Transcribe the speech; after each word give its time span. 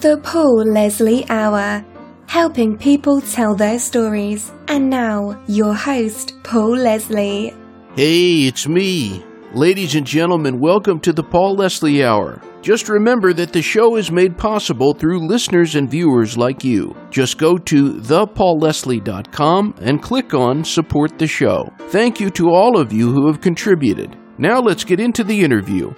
The 0.00 0.16
Paul 0.18 0.62
Leslie 0.64 1.28
Hour, 1.28 1.84
helping 2.28 2.78
people 2.78 3.20
tell 3.20 3.56
their 3.56 3.80
stories. 3.80 4.52
And 4.68 4.88
now, 4.88 5.42
your 5.48 5.74
host, 5.74 6.34
Paul 6.44 6.76
Leslie. 6.76 7.52
Hey, 7.96 8.46
it's 8.46 8.68
me. 8.68 9.24
Ladies 9.54 9.96
and 9.96 10.06
gentlemen, 10.06 10.60
welcome 10.60 11.00
to 11.00 11.12
the 11.12 11.24
Paul 11.24 11.56
Leslie 11.56 12.04
Hour. 12.04 12.40
Just 12.62 12.88
remember 12.88 13.32
that 13.32 13.52
the 13.52 13.60
show 13.60 13.96
is 13.96 14.12
made 14.12 14.38
possible 14.38 14.94
through 14.94 15.26
listeners 15.26 15.74
and 15.74 15.90
viewers 15.90 16.38
like 16.38 16.62
you. 16.62 16.94
Just 17.10 17.36
go 17.36 17.58
to 17.58 17.94
thepaulleslie.com 17.94 19.74
and 19.80 20.00
click 20.00 20.32
on 20.32 20.62
Support 20.62 21.18
the 21.18 21.26
Show. 21.26 21.72
Thank 21.88 22.20
you 22.20 22.30
to 22.30 22.50
all 22.50 22.78
of 22.78 22.92
you 22.92 23.10
who 23.10 23.26
have 23.26 23.40
contributed. 23.40 24.16
Now 24.38 24.60
let's 24.60 24.84
get 24.84 25.00
into 25.00 25.24
the 25.24 25.40
interview. 25.40 25.92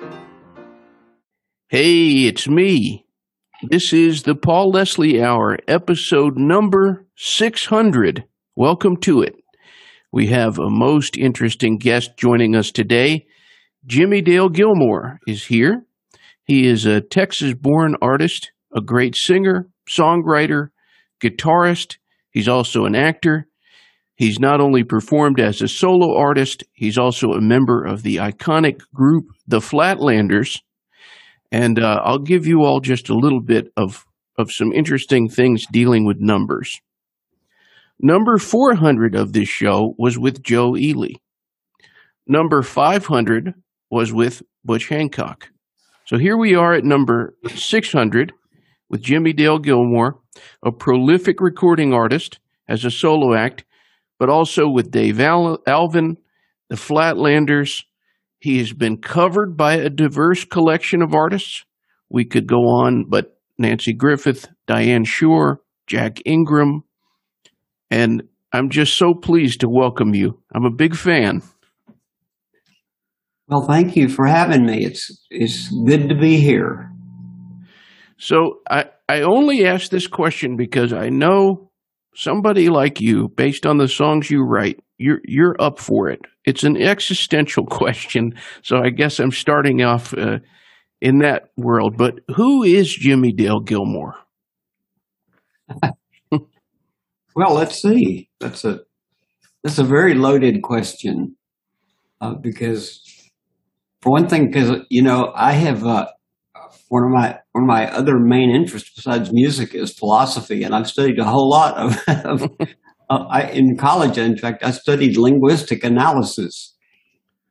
Hey, 1.68 2.24
it's 2.24 2.48
me. 2.48 3.04
This 3.68 3.92
is 3.92 4.22
the 4.22 4.34
Paul 4.34 4.70
Leslie 4.70 5.22
Hour, 5.22 5.58
episode 5.68 6.38
number 6.38 7.06
600. 7.16 8.24
Welcome 8.56 8.96
to 9.02 9.20
it. 9.20 9.34
We 10.10 10.28
have 10.28 10.58
a 10.58 10.70
most 10.70 11.18
interesting 11.18 11.76
guest 11.76 12.16
joining 12.16 12.56
us 12.56 12.70
today. 12.70 13.26
Jimmie 13.84 14.22
Dale 14.22 14.48
Gilmore 14.48 15.20
is 15.26 15.44
here. 15.44 15.84
He 16.42 16.66
is 16.66 16.86
a 16.86 17.02
Texas 17.02 17.52
born 17.52 17.96
artist, 18.00 18.50
a 18.74 18.80
great 18.80 19.14
singer, 19.14 19.68
songwriter, 19.86 20.68
guitarist. 21.22 21.98
He's 22.30 22.48
also 22.48 22.86
an 22.86 22.94
actor. 22.94 23.46
He's 24.14 24.40
not 24.40 24.62
only 24.62 24.84
performed 24.84 25.38
as 25.38 25.60
a 25.60 25.68
solo 25.68 26.16
artist, 26.16 26.64
he's 26.72 26.96
also 26.96 27.32
a 27.32 27.42
member 27.42 27.84
of 27.84 28.04
the 28.04 28.16
iconic 28.16 28.80
group 28.94 29.26
The 29.46 29.60
Flatlanders. 29.60 30.60
And 31.52 31.78
uh, 31.78 32.00
I'll 32.04 32.18
give 32.20 32.46
you 32.46 32.62
all 32.62 32.80
just 32.80 33.08
a 33.08 33.14
little 33.14 33.40
bit 33.40 33.72
of, 33.76 34.06
of 34.38 34.52
some 34.52 34.72
interesting 34.72 35.28
things 35.28 35.66
dealing 35.70 36.06
with 36.06 36.18
numbers. 36.20 36.80
Number 37.98 38.38
400 38.38 39.14
of 39.14 39.32
this 39.32 39.48
show 39.48 39.94
was 39.98 40.18
with 40.18 40.42
Joe 40.42 40.76
Ely. 40.76 41.14
Number 42.26 42.62
500 42.62 43.54
was 43.90 44.12
with 44.12 44.42
Butch 44.64 44.88
Hancock. 44.88 45.48
So 46.06 46.16
here 46.16 46.36
we 46.36 46.54
are 46.54 46.74
at 46.74 46.84
number 46.84 47.34
600 47.48 48.32
with 48.88 49.02
Jimmie 49.02 49.32
Dale 49.32 49.58
Gilmore, 49.58 50.18
a 50.64 50.72
prolific 50.72 51.40
recording 51.40 51.92
artist 51.92 52.40
as 52.68 52.84
a 52.84 52.90
solo 52.90 53.34
act, 53.34 53.64
but 54.18 54.28
also 54.28 54.68
with 54.68 54.90
Dave 54.90 55.20
Al- 55.20 55.58
Alvin, 55.66 56.16
the 56.68 56.76
Flatlanders, 56.76 57.84
he 58.40 58.58
has 58.58 58.72
been 58.72 58.96
covered 58.96 59.56
by 59.56 59.74
a 59.74 59.90
diverse 59.90 60.44
collection 60.44 61.02
of 61.02 61.14
artists. 61.14 61.64
We 62.08 62.24
could 62.24 62.46
go 62.46 62.56
on, 62.56 63.04
but 63.08 63.36
Nanci 63.60 63.96
Griffith, 63.96 64.48
Diane 64.66 65.04
Shore, 65.04 65.60
Jack 65.86 66.18
Ingram, 66.24 66.82
and 67.90 68.22
I'm 68.52 68.70
just 68.70 68.96
so 68.96 69.14
pleased 69.14 69.60
to 69.60 69.68
welcome 69.68 70.14
you. 70.14 70.40
I'm 70.52 70.64
a 70.64 70.70
big 70.70 70.96
fan. 70.96 71.42
Well, 73.46 73.66
thank 73.66 73.96
you 73.96 74.08
for 74.08 74.26
having 74.26 74.64
me. 74.64 74.84
It's 74.84 75.26
it's 75.30 75.68
good 75.84 76.08
to 76.08 76.14
be 76.14 76.36
here. 76.38 76.90
So 78.16 78.60
I, 78.70 78.86
I 79.08 79.22
only 79.22 79.66
ask 79.66 79.90
this 79.90 80.06
question 80.06 80.56
because 80.56 80.92
I 80.92 81.08
know 81.08 81.69
somebody 82.20 82.68
like 82.68 83.00
you, 83.00 83.28
based 83.28 83.64
on 83.64 83.78
the 83.78 83.88
songs 83.88 84.30
you 84.30 84.42
write, 84.42 84.78
you're 84.98 85.20
you're 85.24 85.56
up 85.58 85.78
for 85.78 86.08
it. 86.08 86.20
It's 86.44 86.64
an 86.64 86.76
existential 86.76 87.66
question, 87.70 88.34
so 88.62 88.76
I 88.76 88.90
guess 88.90 89.18
I'm 89.18 89.32
starting 89.32 89.82
off 89.82 90.14
uh, 90.14 90.38
in 91.00 91.18
that 91.20 91.50
world. 91.56 91.96
But 91.96 92.20
who 92.36 92.62
is 92.62 92.94
Jimmie 92.94 93.32
Dale 93.32 93.60
Gilmore? 93.60 94.14
well, 96.30 97.54
let's 97.54 97.80
see. 97.80 98.28
That's 98.38 98.64
a 98.64 98.80
that's 99.64 99.78
a 99.78 99.84
very 99.84 100.14
loaded 100.14 100.62
question 100.62 101.36
uh, 102.20 102.34
because, 102.34 103.02
for 104.02 104.10
one 104.10 104.28
thing, 104.28 104.46
because 104.46 104.84
you 104.90 105.02
know 105.02 105.32
I 105.34 105.52
have 105.52 105.84
uh, 105.84 106.06
one 106.90 107.04
of 107.04 107.10
my 107.10 107.38
one 107.52 107.64
of 107.64 107.68
my 107.68 107.88
other 107.92 108.18
main 108.18 108.50
interests 108.50 108.90
besides 108.94 109.30
music 109.32 109.74
is 109.74 109.96
philosophy, 109.96 110.64
and 110.64 110.74
I've 110.74 110.88
studied 110.88 111.20
a 111.20 111.24
whole 111.24 111.48
lot 111.48 111.76
of, 111.76 111.96
of 112.24 112.50
uh, 113.08 113.24
I, 113.30 113.42
in 113.52 113.76
college, 113.76 114.18
in 114.18 114.36
fact, 114.36 114.64
I 114.64 114.72
studied 114.72 115.16
linguistic 115.16 115.84
analysis 115.84 116.76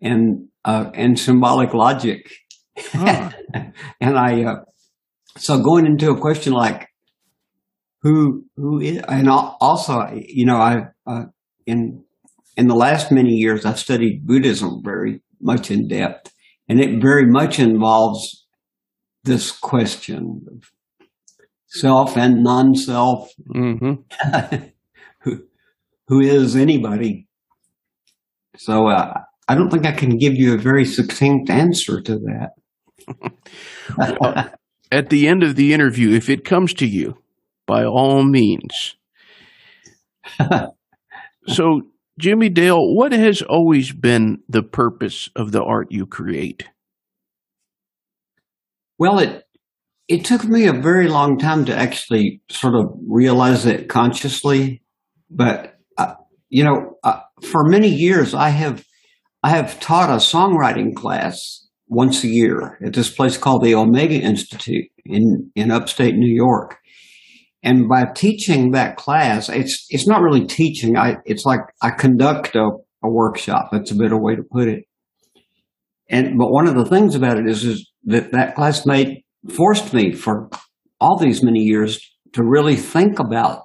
and 0.01 0.49
uh, 0.65 0.91
and 0.93 1.17
symbolic 1.17 1.73
logic, 1.73 2.29
huh. 2.91 3.31
and 4.01 4.19
I 4.19 4.43
uh, 4.43 4.55
so 5.37 5.63
going 5.63 5.85
into 5.85 6.11
a 6.11 6.19
question 6.19 6.51
like 6.51 6.89
who 8.01 8.43
who 8.57 8.81
is 8.81 9.01
and 9.07 9.29
also 9.29 10.05
you 10.17 10.45
know 10.45 10.57
I 10.57 10.81
uh, 11.07 11.23
in 11.65 12.03
in 12.57 12.67
the 12.67 12.75
last 12.75 13.09
many 13.09 13.31
years 13.31 13.65
I've 13.65 13.79
studied 13.79 14.27
Buddhism 14.27 14.81
very 14.83 15.21
much 15.39 15.71
in 15.71 15.87
depth, 15.87 16.33
and 16.67 16.81
it 16.81 17.01
very 17.01 17.25
much 17.25 17.57
involves 17.57 18.38
this 19.23 19.51
question 19.51 20.45
of 20.51 20.71
self 21.67 22.17
and 22.17 22.43
non-self. 22.43 23.31
Mm-hmm. 23.55 24.55
who 26.09 26.19
is 26.19 26.55
anybody. 26.55 27.27
So 28.57 28.87
uh, 28.87 29.13
I 29.47 29.55
don't 29.55 29.69
think 29.69 29.85
I 29.85 29.93
can 29.93 30.17
give 30.17 30.33
you 30.33 30.55
a 30.55 30.57
very 30.57 30.83
succinct 30.83 31.49
answer 31.49 32.01
to 32.01 32.15
that. 32.15 32.49
well, 34.19 34.51
at 34.91 35.09
the 35.09 35.27
end 35.27 35.43
of 35.43 35.55
the 35.55 35.73
interview, 35.73 36.11
if 36.11 36.29
it 36.29 36.43
comes 36.43 36.73
to 36.75 36.87
you, 36.87 37.15
by 37.67 37.85
all 37.85 38.23
means. 38.23 38.97
so, 41.47 41.81
Jimmie 42.19 42.49
Dale, 42.49 42.95
what 42.95 43.11
has 43.13 43.41
always 43.43 43.93
been 43.93 44.39
the 44.49 44.63
purpose 44.63 45.29
of 45.35 45.51
the 45.51 45.63
art 45.63 45.91
you 45.91 46.05
create? 46.05 46.67
Well, 48.99 49.17
it 49.17 49.43
it 50.07 50.25
took 50.25 50.43
me 50.43 50.67
a 50.67 50.73
very 50.73 51.07
long 51.07 51.39
time 51.39 51.65
to 51.65 51.75
actually 51.75 52.41
sort 52.49 52.75
of 52.75 52.91
realize 53.07 53.65
it 53.65 53.89
consciously, 53.89 54.83
but 55.29 55.79
you 56.49 56.63
know, 56.63 56.97
uh, 57.03 57.19
for 57.43 57.63
many 57.63 57.87
years, 57.87 58.33
I 58.33 58.49
have, 58.49 58.85
I 59.43 59.49
have 59.49 59.79
taught 59.79 60.09
a 60.09 60.13
songwriting 60.13 60.95
class 60.95 61.67
once 61.87 62.23
a 62.23 62.27
year 62.27 62.77
at 62.83 62.93
this 62.93 63.09
place 63.09 63.37
called 63.37 63.63
the 63.63 63.75
Omega 63.75 64.15
Institute 64.15 64.85
in, 65.05 65.51
in 65.55 65.71
upstate 65.71 66.15
New 66.15 66.33
York. 66.33 66.77
And 67.61 67.87
by 67.89 68.05
teaching 68.15 68.71
that 68.71 68.95
class, 68.97 69.49
it's, 69.49 69.85
it's 69.89 70.07
not 70.07 70.21
really 70.21 70.45
teaching. 70.45 70.97
I, 70.97 71.17
it's 71.25 71.45
like 71.45 71.61
I 71.81 71.91
conduct 71.91 72.55
a, 72.55 72.69
a 73.03 73.09
workshop. 73.09 73.69
That's 73.71 73.91
a 73.91 73.95
better 73.95 74.19
way 74.19 74.35
to 74.35 74.43
put 74.43 74.67
it. 74.67 74.85
And, 76.09 76.37
but 76.37 76.51
one 76.51 76.67
of 76.67 76.75
the 76.75 76.85
things 76.85 77.15
about 77.15 77.37
it 77.37 77.47
is, 77.47 77.63
is 77.63 77.89
that 78.05 78.31
that 78.31 78.55
classmate 78.55 79.25
forced 79.55 79.93
me 79.93 80.11
for 80.11 80.49
all 80.99 81.17
these 81.17 81.43
many 81.43 81.59
years 81.59 81.99
to 82.33 82.43
really 82.43 82.75
think 82.75 83.19
about 83.19 83.63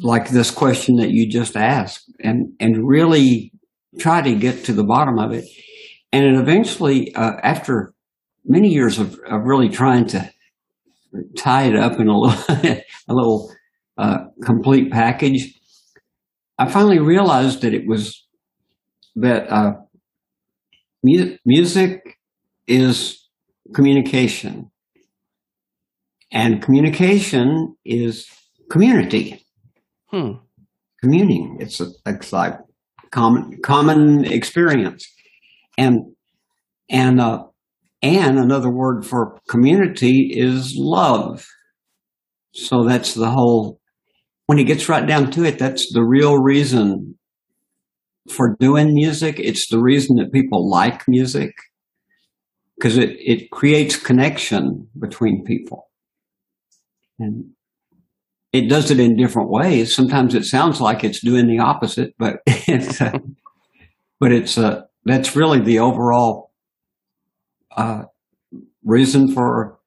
like 0.00 0.30
this 0.30 0.50
question 0.50 0.96
that 0.96 1.10
you 1.10 1.28
just 1.28 1.56
asked 1.56 2.12
and, 2.20 2.52
and 2.58 2.88
really 2.88 3.52
try 3.98 4.20
to 4.20 4.34
get 4.34 4.64
to 4.64 4.72
the 4.72 4.84
bottom 4.84 5.18
of 5.18 5.32
it. 5.32 5.44
And 6.12 6.24
it 6.24 6.34
eventually, 6.40 7.14
uh, 7.14 7.32
after 7.42 7.94
many 8.44 8.68
years 8.68 8.98
of, 8.98 9.18
of 9.26 9.42
really 9.44 9.68
trying 9.68 10.06
to 10.08 10.30
tie 11.36 11.64
it 11.64 11.76
up 11.76 12.00
in 12.00 12.08
a 12.08 12.18
little, 12.18 12.44
a 13.08 13.14
little, 13.14 13.52
uh, 13.96 14.18
complete 14.44 14.90
package, 14.90 15.54
I 16.58 16.68
finally 16.68 16.98
realized 16.98 17.62
that 17.62 17.74
it 17.74 17.86
was 17.86 18.26
that, 19.16 19.48
uh, 19.48 19.72
mu- 21.02 21.36
music 21.44 22.18
is 22.66 23.28
communication 23.74 24.70
and 26.30 26.62
communication 26.62 27.74
is 27.84 28.26
community. 28.70 29.44
Hmm. 30.06 30.32
Communing. 31.00 31.58
It's, 31.60 31.80
a, 31.80 31.88
it's 32.06 32.32
like 32.32 32.54
common, 33.10 33.58
common 33.62 34.24
experience. 34.24 35.06
And, 35.76 36.00
and, 36.90 37.20
uh, 37.20 37.44
and 38.02 38.38
another 38.38 38.70
word 38.70 39.06
for 39.06 39.38
community 39.48 40.32
is 40.34 40.74
love. 40.76 41.46
So 42.52 42.84
that's 42.84 43.14
the 43.14 43.30
whole, 43.30 43.80
when 44.46 44.58
it 44.58 44.64
gets 44.64 44.88
right 44.88 45.06
down 45.06 45.30
to 45.32 45.44
it, 45.44 45.58
that's 45.58 45.92
the 45.92 46.02
real 46.02 46.36
reason 46.36 47.17
for 48.30 48.56
doing 48.58 48.94
music. 48.94 49.38
It's 49.38 49.68
the 49.68 49.80
reason 49.80 50.16
that 50.16 50.32
people 50.32 50.68
like 50.68 51.06
music 51.08 51.54
because 52.76 52.96
it, 52.96 53.16
it 53.18 53.50
creates 53.50 53.96
connection 53.96 54.88
between 54.98 55.44
people. 55.44 55.90
And 57.18 57.50
it 58.52 58.68
does 58.68 58.90
it 58.90 59.00
in 59.00 59.16
different 59.16 59.50
ways. 59.50 59.94
Sometimes 59.94 60.34
it 60.34 60.44
sounds 60.44 60.80
like 60.80 61.02
it's 61.02 61.20
doing 61.20 61.48
the 61.48 61.58
opposite, 61.58 62.14
but 62.18 62.40
it's, 62.46 63.00
uh, 63.00 63.18
but 64.20 64.32
it's, 64.32 64.56
uh, 64.56 64.82
that's 65.04 65.34
really 65.34 65.60
the 65.60 65.80
overall, 65.80 66.52
uh, 67.76 68.04
reason 68.84 69.32
for 69.32 69.78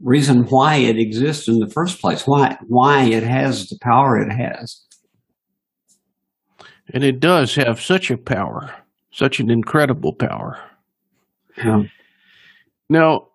reason 0.00 0.44
why 0.44 0.76
it 0.76 0.98
exists 0.98 1.48
in 1.48 1.58
the 1.58 1.68
first 1.68 2.00
place, 2.00 2.26
why 2.26 2.56
why 2.66 3.04
it 3.04 3.22
has 3.22 3.68
the 3.68 3.78
power 3.80 4.18
it 4.18 4.32
has. 4.32 4.80
And 6.94 7.04
it 7.04 7.20
does 7.20 7.54
have 7.56 7.80
such 7.80 8.10
a 8.10 8.16
power, 8.16 8.74
such 9.10 9.40
an 9.40 9.50
incredible 9.50 10.12
power. 10.14 10.58
Yeah. 11.56 11.82
Now, 12.88 13.28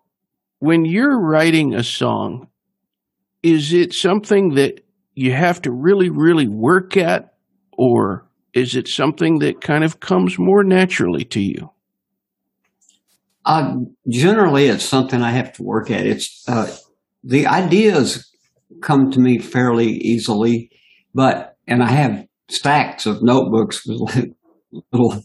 when 0.58 0.84
you're 0.84 1.20
writing 1.20 1.74
a 1.74 1.84
song, 1.84 2.48
is 3.42 3.72
it 3.72 3.92
something 3.92 4.54
that 4.54 4.80
you 5.14 5.32
have 5.32 5.62
to 5.62 5.70
really, 5.70 6.10
really 6.10 6.48
work 6.48 6.96
at, 6.96 7.34
or 7.72 8.26
is 8.54 8.74
it 8.74 8.88
something 8.88 9.38
that 9.40 9.60
kind 9.60 9.84
of 9.84 10.00
comes 10.00 10.38
more 10.38 10.64
naturally 10.64 11.24
to 11.26 11.40
you? 11.40 11.70
Uh, 13.44 13.76
generally, 14.08 14.66
it's 14.66 14.84
something 14.84 15.20
I 15.20 15.30
have 15.30 15.52
to 15.54 15.62
work 15.62 15.90
at. 15.90 16.06
It's 16.06 16.48
uh, 16.48 16.74
the 17.22 17.46
ideas 17.46 18.30
come 18.80 19.10
to 19.10 19.20
me 19.20 19.38
fairly 19.38 19.88
easily, 19.88 20.70
but 21.14 21.56
and 21.66 21.82
I 21.82 21.90
have 21.90 22.26
stacks 22.48 23.06
of 23.06 23.22
notebooks 23.22 23.84
with 23.86 24.34
little 24.92 25.22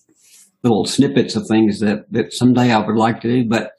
little 0.63 0.85
snippets 0.85 1.35
of 1.35 1.47
things 1.47 1.79
that 1.79 2.11
that 2.11 2.33
someday 2.33 2.71
I 2.71 2.85
would 2.85 2.97
like 2.97 3.21
to 3.21 3.29
do. 3.29 3.47
But 3.47 3.71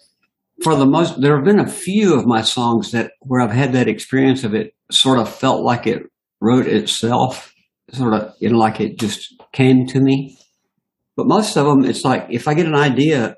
for 0.62 0.74
the 0.76 0.86
most, 0.86 1.20
there 1.20 1.36
have 1.36 1.44
been 1.44 1.58
a 1.58 1.68
few 1.68 2.14
of 2.18 2.26
my 2.26 2.42
songs 2.42 2.92
that 2.92 3.12
where 3.20 3.40
I've 3.40 3.52
had 3.52 3.72
that 3.72 3.88
experience 3.88 4.44
of 4.44 4.54
it 4.54 4.74
sort 4.90 5.18
of 5.18 5.32
felt 5.32 5.62
like 5.62 5.86
it 5.86 6.02
wrote 6.40 6.66
itself, 6.66 7.54
sort 7.92 8.14
of 8.14 8.34
you 8.40 8.50
know 8.50 8.58
like 8.58 8.80
it 8.80 8.98
just 8.98 9.34
came 9.52 9.86
to 9.88 10.00
me. 10.00 10.38
But 11.16 11.26
most 11.26 11.56
of 11.56 11.66
them, 11.66 11.84
it's 11.84 12.04
like 12.04 12.26
if 12.30 12.48
I 12.48 12.54
get 12.54 12.66
an 12.66 12.74
idea, 12.74 13.36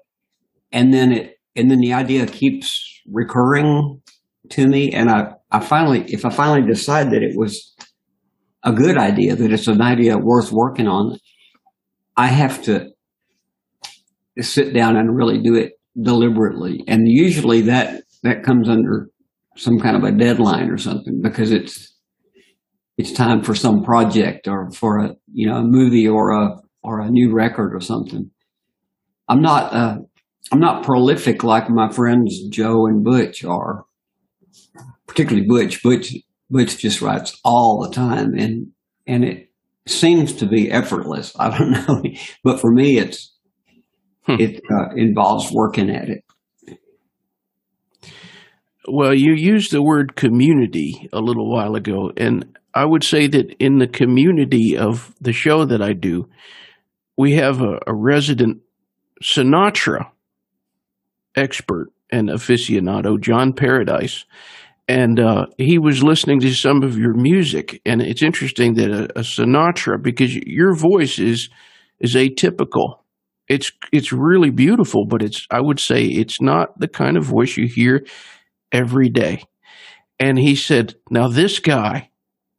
and 0.71 0.93
then 0.93 1.13
it 1.13 1.41
and 1.57 1.71
then 1.71 1.81
the 1.81 1.93
idea 1.93 2.27
keeps 2.27 3.01
recurring 3.11 4.01
to 4.51 4.67
me, 4.67 4.93
and 4.93 5.11
I 5.11 5.35
I 5.51 5.61
finally 5.61 6.05
if 6.13 6.25
I 6.25 6.31
finally 6.31 6.67
decide 6.67 7.11
that 7.11 7.23
it 7.23 7.37
was 7.37 7.75
a 8.65 8.73
good 8.73 8.97
idea, 8.97 9.37
that 9.37 9.53
it's 9.53 9.67
an 9.69 9.83
idea 9.83 10.17
worth 10.19 10.53
working 10.53 10.87
on, 10.87 11.19
I 12.17 12.29
have 12.29 12.63
to 12.65 12.91
sit 14.41 14.73
down 14.73 14.97
and 14.97 15.17
really 15.17 15.41
do 15.43 15.55
it 15.55 15.73
deliberately. 16.01 16.85
And 16.87 17.03
usually 17.07 17.63
that, 17.63 18.03
that 18.23 18.45
comes 18.45 18.69
under 18.69 19.09
some 19.57 19.79
kind 19.79 19.97
of 19.97 20.05
a 20.05 20.13
deadline 20.13 20.71
or 20.71 20.79
something 20.79 21.21
because 21.23 21.51
it's, 21.51 21.95
it's 22.97 23.13
time 23.13 23.43
for 23.43 23.55
some 23.55 23.83
project 23.83 24.49
or 24.49 24.71
for 24.71 24.99
a, 24.99 25.15
you 25.33 25.49
know, 25.49 25.57
a 25.57 25.65
movie 25.65 26.09
or 26.09 26.31
a, 26.31 26.57
or 26.83 27.01
a 27.01 27.11
new 27.11 27.33
record 27.33 27.75
or 27.75 27.81
something. 27.81 28.31
I'm 29.29 29.43
not, 29.43 29.73
uh, 29.73 29.97
I'm 30.51 30.61
not 30.61 30.85
prolific 30.85 31.43
like 31.43 31.71
my 31.71 31.91
friends 31.91 32.43
Joe 32.49 32.87
and 32.87 33.05
Butch 33.05 33.45
are, 33.45 33.85
particularly 35.07 35.47
Butch. 35.47 35.83
Butch 35.83 36.15
Butch 36.53 36.77
just 36.77 37.01
writes 37.01 37.41
all 37.45 37.81
the 37.83 37.95
time, 37.95 38.35
and 38.35 38.69
and 39.07 39.25
it 39.25 39.51
seems 39.89 40.35
to 40.35 40.47
be 40.47 40.71
effortless. 40.71 41.33
I 41.39 41.57
don't 41.57 41.71
know, 41.71 42.03
but 42.45 42.61
for 42.61 42.71
me, 42.71 42.99
it's 42.99 43.35
hmm. 44.27 44.37
it 44.39 44.61
uh, 44.71 44.95
involves 44.95 45.51
working 45.51 45.91
at 45.91 46.09
it. 46.09 46.25
Well, 48.87 49.15
you 49.15 49.33
used 49.33 49.73
the 49.73 49.83
word 49.83 50.17
community 50.17 51.09
a 51.13 51.21
little 51.21 51.51
while 51.51 51.75
ago, 51.75 52.13
and 52.17 52.59
I 52.75 52.85
would 52.85 53.05
say 53.05 53.29
that 53.29 53.55
in 53.59 53.79
the 53.79 53.87
community 53.87 54.77
of 54.77 55.15
the 55.21 55.33
show 55.33 55.65
that 55.65 55.81
I 55.81 55.93
do, 55.93 56.29
we 57.17 57.35
have 57.35 57.63
a, 57.63 57.79
a 57.87 57.95
resident 57.95 58.61
Sinatra 59.23 60.11
expert 61.37 61.93
and 62.11 62.29
aficionado, 62.29 63.21
John 63.21 63.53
Paradise 63.53 64.27
and 64.93 65.19
uh, 65.19 65.47
he 65.57 65.79
was 65.79 66.03
listening 66.03 66.39
to 66.41 66.53
some 66.53 66.83
of 66.83 66.99
your 66.99 67.15
music. 67.15 67.81
And 67.87 68.03
it's 68.03 68.23
interesting 68.23 68.75
that 68.75 68.91
a, 68.91 69.05
a, 69.19 69.23
Sinatra, 69.23 70.03
because 70.03 70.37
your 70.37 70.75
voice 70.75 71.19
is 71.19 71.49
is 71.99 72.15
atypical. 72.15 72.99
It's 73.49 73.73
it's 73.91 74.13
really 74.13 74.51
beautiful, 74.51 75.07
but 75.07 75.23
it's 75.23 75.47
I 75.51 75.63
would 75.63 75.81
say 75.81 76.05
it's 76.05 76.43
not 76.43 76.79
the 76.79 76.89
kind 76.89 77.17
of 77.17 77.25
voice 77.25 77.57
you 77.57 77.67
hear 77.67 78.05
every 78.71 79.09
day. 79.09 79.45
And 80.21 80.39
he 80.39 80.55
said, 80.55 80.95
"Now 81.11 81.29
this 81.29 81.59
guy, 81.59 82.11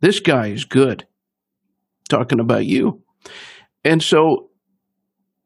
this 0.01 0.19
guy 0.19 0.47
is 0.47 0.65
good." 0.65 1.06
Talking 2.09 2.39
about 2.39 2.65
you. 2.65 3.03
And 3.83 4.01
so 4.01 4.50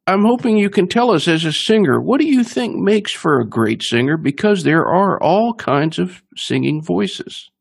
I'm 0.08 0.24
hoping 0.24 0.58
you 0.58 0.70
can 0.70 0.88
tell 0.88 1.12
us 1.12 1.28
as 1.28 1.44
a 1.44 1.52
singer, 1.52 2.00
what 2.00 2.22
do 2.22 2.28
you 2.28 2.42
think 2.42 2.78
makes 2.78 3.12
for 3.12 3.42
a 3.42 3.48
great 3.48 3.84
singer? 3.84 4.16
Because 4.16 4.64
there 4.64 4.86
are 4.86 5.22
all 5.22 5.54
kinds 5.54 6.00
of 6.00 6.24
singing 6.38 6.82
voices. 6.82 7.52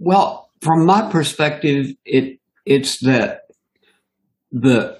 Well, 0.00 0.50
from 0.60 0.84
my 0.84 1.08
perspective, 1.08 1.94
it 2.04 2.40
it's 2.66 2.98
that 3.00 3.42
the 4.50 4.98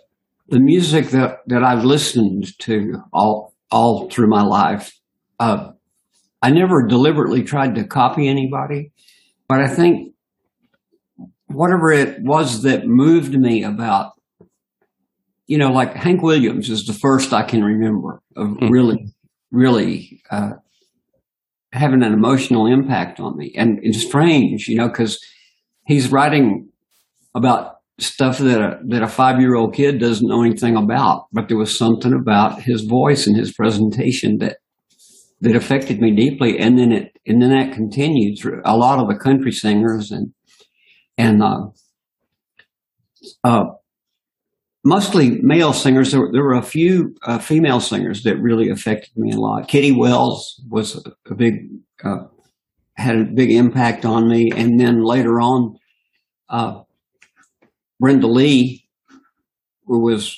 the 0.48 0.60
music 0.60 1.08
that, 1.08 1.38
that 1.46 1.64
I've 1.64 1.84
listened 1.84 2.56
to 2.60 3.02
all 3.12 3.54
all 3.72 4.08
through 4.08 4.28
my 4.28 4.42
life, 4.42 4.92
uh, 5.40 5.72
I 6.42 6.50
never 6.50 6.86
deliberately 6.86 7.42
tried 7.42 7.74
to 7.74 7.84
copy 7.84 8.28
anybody, 8.28 8.92
but 9.48 9.60
I 9.60 9.68
think 9.68 10.14
whatever 11.46 11.90
it 11.90 12.22
was 12.22 12.62
that 12.62 12.86
moved 12.86 13.34
me 13.34 13.64
about 13.64 14.12
you 15.50 15.58
know, 15.58 15.72
like 15.72 15.96
Hank 15.96 16.22
Williams 16.22 16.70
is 16.70 16.86
the 16.86 16.92
first 16.92 17.32
I 17.32 17.42
can 17.42 17.64
remember 17.64 18.22
of 18.36 18.50
mm-hmm. 18.50 18.68
really, 18.68 19.12
really 19.50 20.22
uh, 20.30 20.52
having 21.72 22.04
an 22.04 22.12
emotional 22.12 22.68
impact 22.68 23.18
on 23.18 23.36
me. 23.36 23.52
And 23.56 23.80
it's 23.82 24.06
strange, 24.06 24.68
you 24.68 24.76
know, 24.76 24.86
because 24.86 25.18
he's 25.88 26.12
writing 26.12 26.68
about 27.34 27.78
stuff 27.98 28.38
that 28.38 28.60
a, 28.60 28.78
that 28.90 29.02
a 29.02 29.08
five 29.08 29.40
year 29.40 29.56
old 29.56 29.74
kid 29.74 29.98
doesn't 29.98 30.28
know 30.28 30.44
anything 30.44 30.76
about. 30.76 31.26
But 31.32 31.48
there 31.48 31.58
was 31.58 31.76
something 31.76 32.12
about 32.12 32.62
his 32.62 32.82
voice 32.82 33.26
and 33.26 33.36
his 33.36 33.52
presentation 33.52 34.38
that 34.38 34.58
that 35.40 35.56
affected 35.56 36.00
me 36.00 36.14
deeply. 36.14 36.60
And 36.60 36.78
then 36.78 36.92
it 36.92 37.18
and 37.26 37.42
then 37.42 37.50
that 37.50 37.74
continued 37.74 38.38
through 38.38 38.62
a 38.64 38.76
lot 38.76 39.00
of 39.00 39.08
the 39.08 39.18
country 39.18 39.50
singers 39.50 40.12
and 40.12 40.32
and 41.18 41.42
uh, 41.42 41.70
uh, 43.42 43.64
mostly 44.84 45.40
male 45.42 45.72
singers. 45.72 46.10
There 46.10 46.20
were, 46.20 46.30
there 46.32 46.42
were 46.42 46.54
a 46.54 46.62
few 46.62 47.14
uh, 47.22 47.38
female 47.38 47.80
singers 47.80 48.22
that 48.22 48.36
really 48.40 48.68
affected 48.70 49.10
me 49.16 49.32
a 49.32 49.38
lot. 49.38 49.68
Kitty 49.68 49.92
Wells 49.92 50.62
was 50.68 51.04
a, 51.28 51.34
big, 51.34 51.68
uh, 52.04 52.24
had 52.96 53.16
a 53.16 53.24
big 53.24 53.50
impact 53.50 54.04
on 54.04 54.28
me. 54.28 54.50
And 54.54 54.78
then 54.80 55.02
later 55.04 55.40
on, 55.40 55.76
uh, 56.48 56.82
Brenda 57.98 58.26
Lee, 58.26 58.86
was 59.86 60.36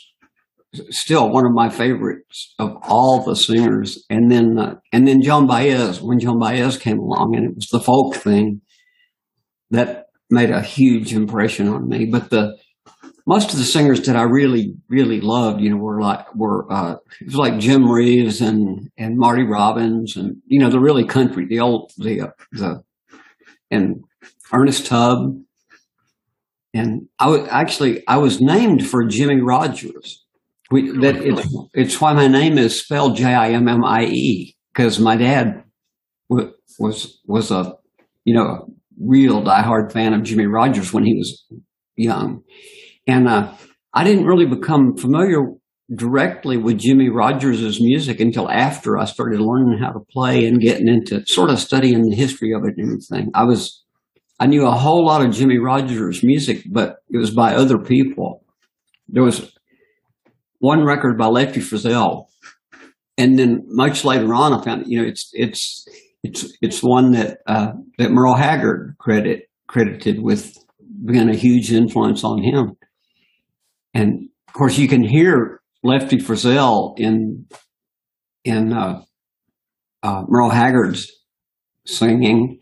still 0.90 1.28
one 1.28 1.44
of 1.44 1.52
my 1.52 1.68
favorites 1.68 2.54
of 2.58 2.74
all 2.82 3.22
the 3.22 3.36
singers. 3.36 4.04
And 4.08 4.30
then, 4.30 4.58
uh, 4.58 4.76
and 4.92 5.06
then 5.06 5.20
Joan 5.20 5.46
Baez, 5.46 6.00
when 6.00 6.18
Joan 6.18 6.38
Baez 6.38 6.78
came 6.78 6.98
along 6.98 7.36
and 7.36 7.44
it 7.44 7.54
was 7.54 7.68
the 7.68 7.80
folk 7.80 8.16
thing 8.16 8.62
that 9.70 10.06
made 10.30 10.50
a 10.50 10.62
huge 10.62 11.12
impression 11.12 11.68
on 11.68 11.88
me. 11.88 12.06
But 12.06 12.30
the, 12.30 12.56
most 13.26 13.52
of 13.52 13.58
the 13.58 13.64
singers 13.64 14.00
that 14.06 14.16
I 14.16 14.22
really, 14.22 14.74
really 14.88 15.20
loved, 15.20 15.60
you 15.60 15.70
know, 15.70 15.76
were 15.76 16.00
like, 16.00 16.34
were, 16.34 16.70
uh, 16.72 16.96
it 17.20 17.26
was 17.26 17.36
like 17.36 17.58
Jim 17.58 17.88
Reeves 17.90 18.40
and, 18.40 18.90
and 18.96 19.16
Marty 19.16 19.44
Robbins 19.44 20.16
and, 20.16 20.36
you 20.46 20.58
know, 20.58 20.70
the 20.70 20.80
really 20.80 21.06
country, 21.06 21.46
the 21.46 21.60
old, 21.60 21.92
the, 21.98 22.22
uh, 22.22 22.30
the, 22.52 22.82
and 23.70 24.02
Ernest 24.52 24.86
Tubb. 24.86 25.40
And 26.74 27.08
I 27.18 27.28
was 27.28 27.48
actually, 27.50 28.06
I 28.08 28.18
was 28.18 28.40
named 28.40 28.86
for 28.86 29.04
Jimmie 29.04 29.40
Rodgers. 29.40 30.24
We, 30.70 30.90
that 31.00 31.16
it's, 31.16 31.46
it's 31.74 32.00
why 32.00 32.14
my 32.14 32.28
name 32.28 32.56
is 32.56 32.80
spelled 32.80 33.16
J-I-M-M-I-E 33.16 34.56
because 34.72 34.98
my 34.98 35.16
dad 35.16 35.64
w- 36.30 36.52
was, 36.78 37.20
was 37.26 37.50
a, 37.50 37.74
you 38.24 38.34
know, 38.34 38.72
real 38.98 39.42
diehard 39.42 39.92
fan 39.92 40.14
of 40.14 40.22
Jimmie 40.22 40.46
Rodgers 40.46 40.92
when 40.92 41.04
he 41.04 41.14
was 41.14 41.44
young. 41.96 42.42
And 43.06 43.28
uh, 43.28 43.52
I 43.94 44.04
didn't 44.04 44.26
really 44.26 44.46
become 44.46 44.96
familiar 44.96 45.40
directly 45.94 46.56
with 46.56 46.78
Jimmie 46.78 47.10
Rodgers' 47.10 47.80
music 47.80 48.20
until 48.20 48.48
after 48.48 48.98
I 48.98 49.04
started 49.04 49.40
learning 49.40 49.78
how 49.82 49.90
to 49.90 50.00
play 50.10 50.46
and 50.46 50.60
getting 50.60 50.88
into 50.88 51.24
sort 51.26 51.50
of 51.50 51.58
studying 51.58 52.02
the 52.02 52.16
history 52.16 52.52
of 52.52 52.64
it 52.64 52.74
and 52.78 52.88
everything. 52.92 53.30
I 53.34 53.44
was, 53.44 53.84
I 54.40 54.46
knew 54.46 54.66
a 54.66 54.70
whole 54.70 55.04
lot 55.04 55.24
of 55.24 55.32
Jimmie 55.32 55.58
Rodgers 55.58 56.22
music, 56.22 56.64
but 56.70 56.96
it 57.10 57.18
was 57.18 57.30
by 57.30 57.54
other 57.54 57.78
people. 57.78 58.44
There 59.08 59.22
was 59.22 59.52
one 60.60 60.84
record 60.84 61.18
by 61.18 61.26
Lefty 61.26 61.60
Frizzell. 61.60 62.26
And 63.18 63.38
then 63.38 63.64
much 63.66 64.04
later 64.04 64.32
on, 64.32 64.54
I 64.54 64.64
found, 64.64 64.84
you 64.86 65.02
know, 65.02 65.06
it's, 65.06 65.28
it's, 65.34 65.86
it's, 66.22 66.56
it's 66.62 66.82
one 66.82 67.12
that, 67.12 67.38
uh, 67.46 67.72
that 67.98 68.10
Merle 68.10 68.36
Haggard 68.36 68.94
credit, 68.98 69.50
credited 69.66 70.22
with 70.22 70.56
being 71.04 71.28
a 71.28 71.34
huge 71.34 71.72
influence 71.72 72.24
on 72.24 72.42
him. 72.42 72.76
And 73.94 74.28
of 74.48 74.54
course, 74.54 74.78
you 74.78 74.88
can 74.88 75.02
hear 75.02 75.60
Lefty 75.82 76.18
Frizzell 76.18 76.94
in 76.98 77.46
in 78.44 78.72
uh, 78.72 79.02
uh, 80.02 80.22
Merle 80.28 80.50
Haggard's 80.50 81.10
singing. 81.86 82.60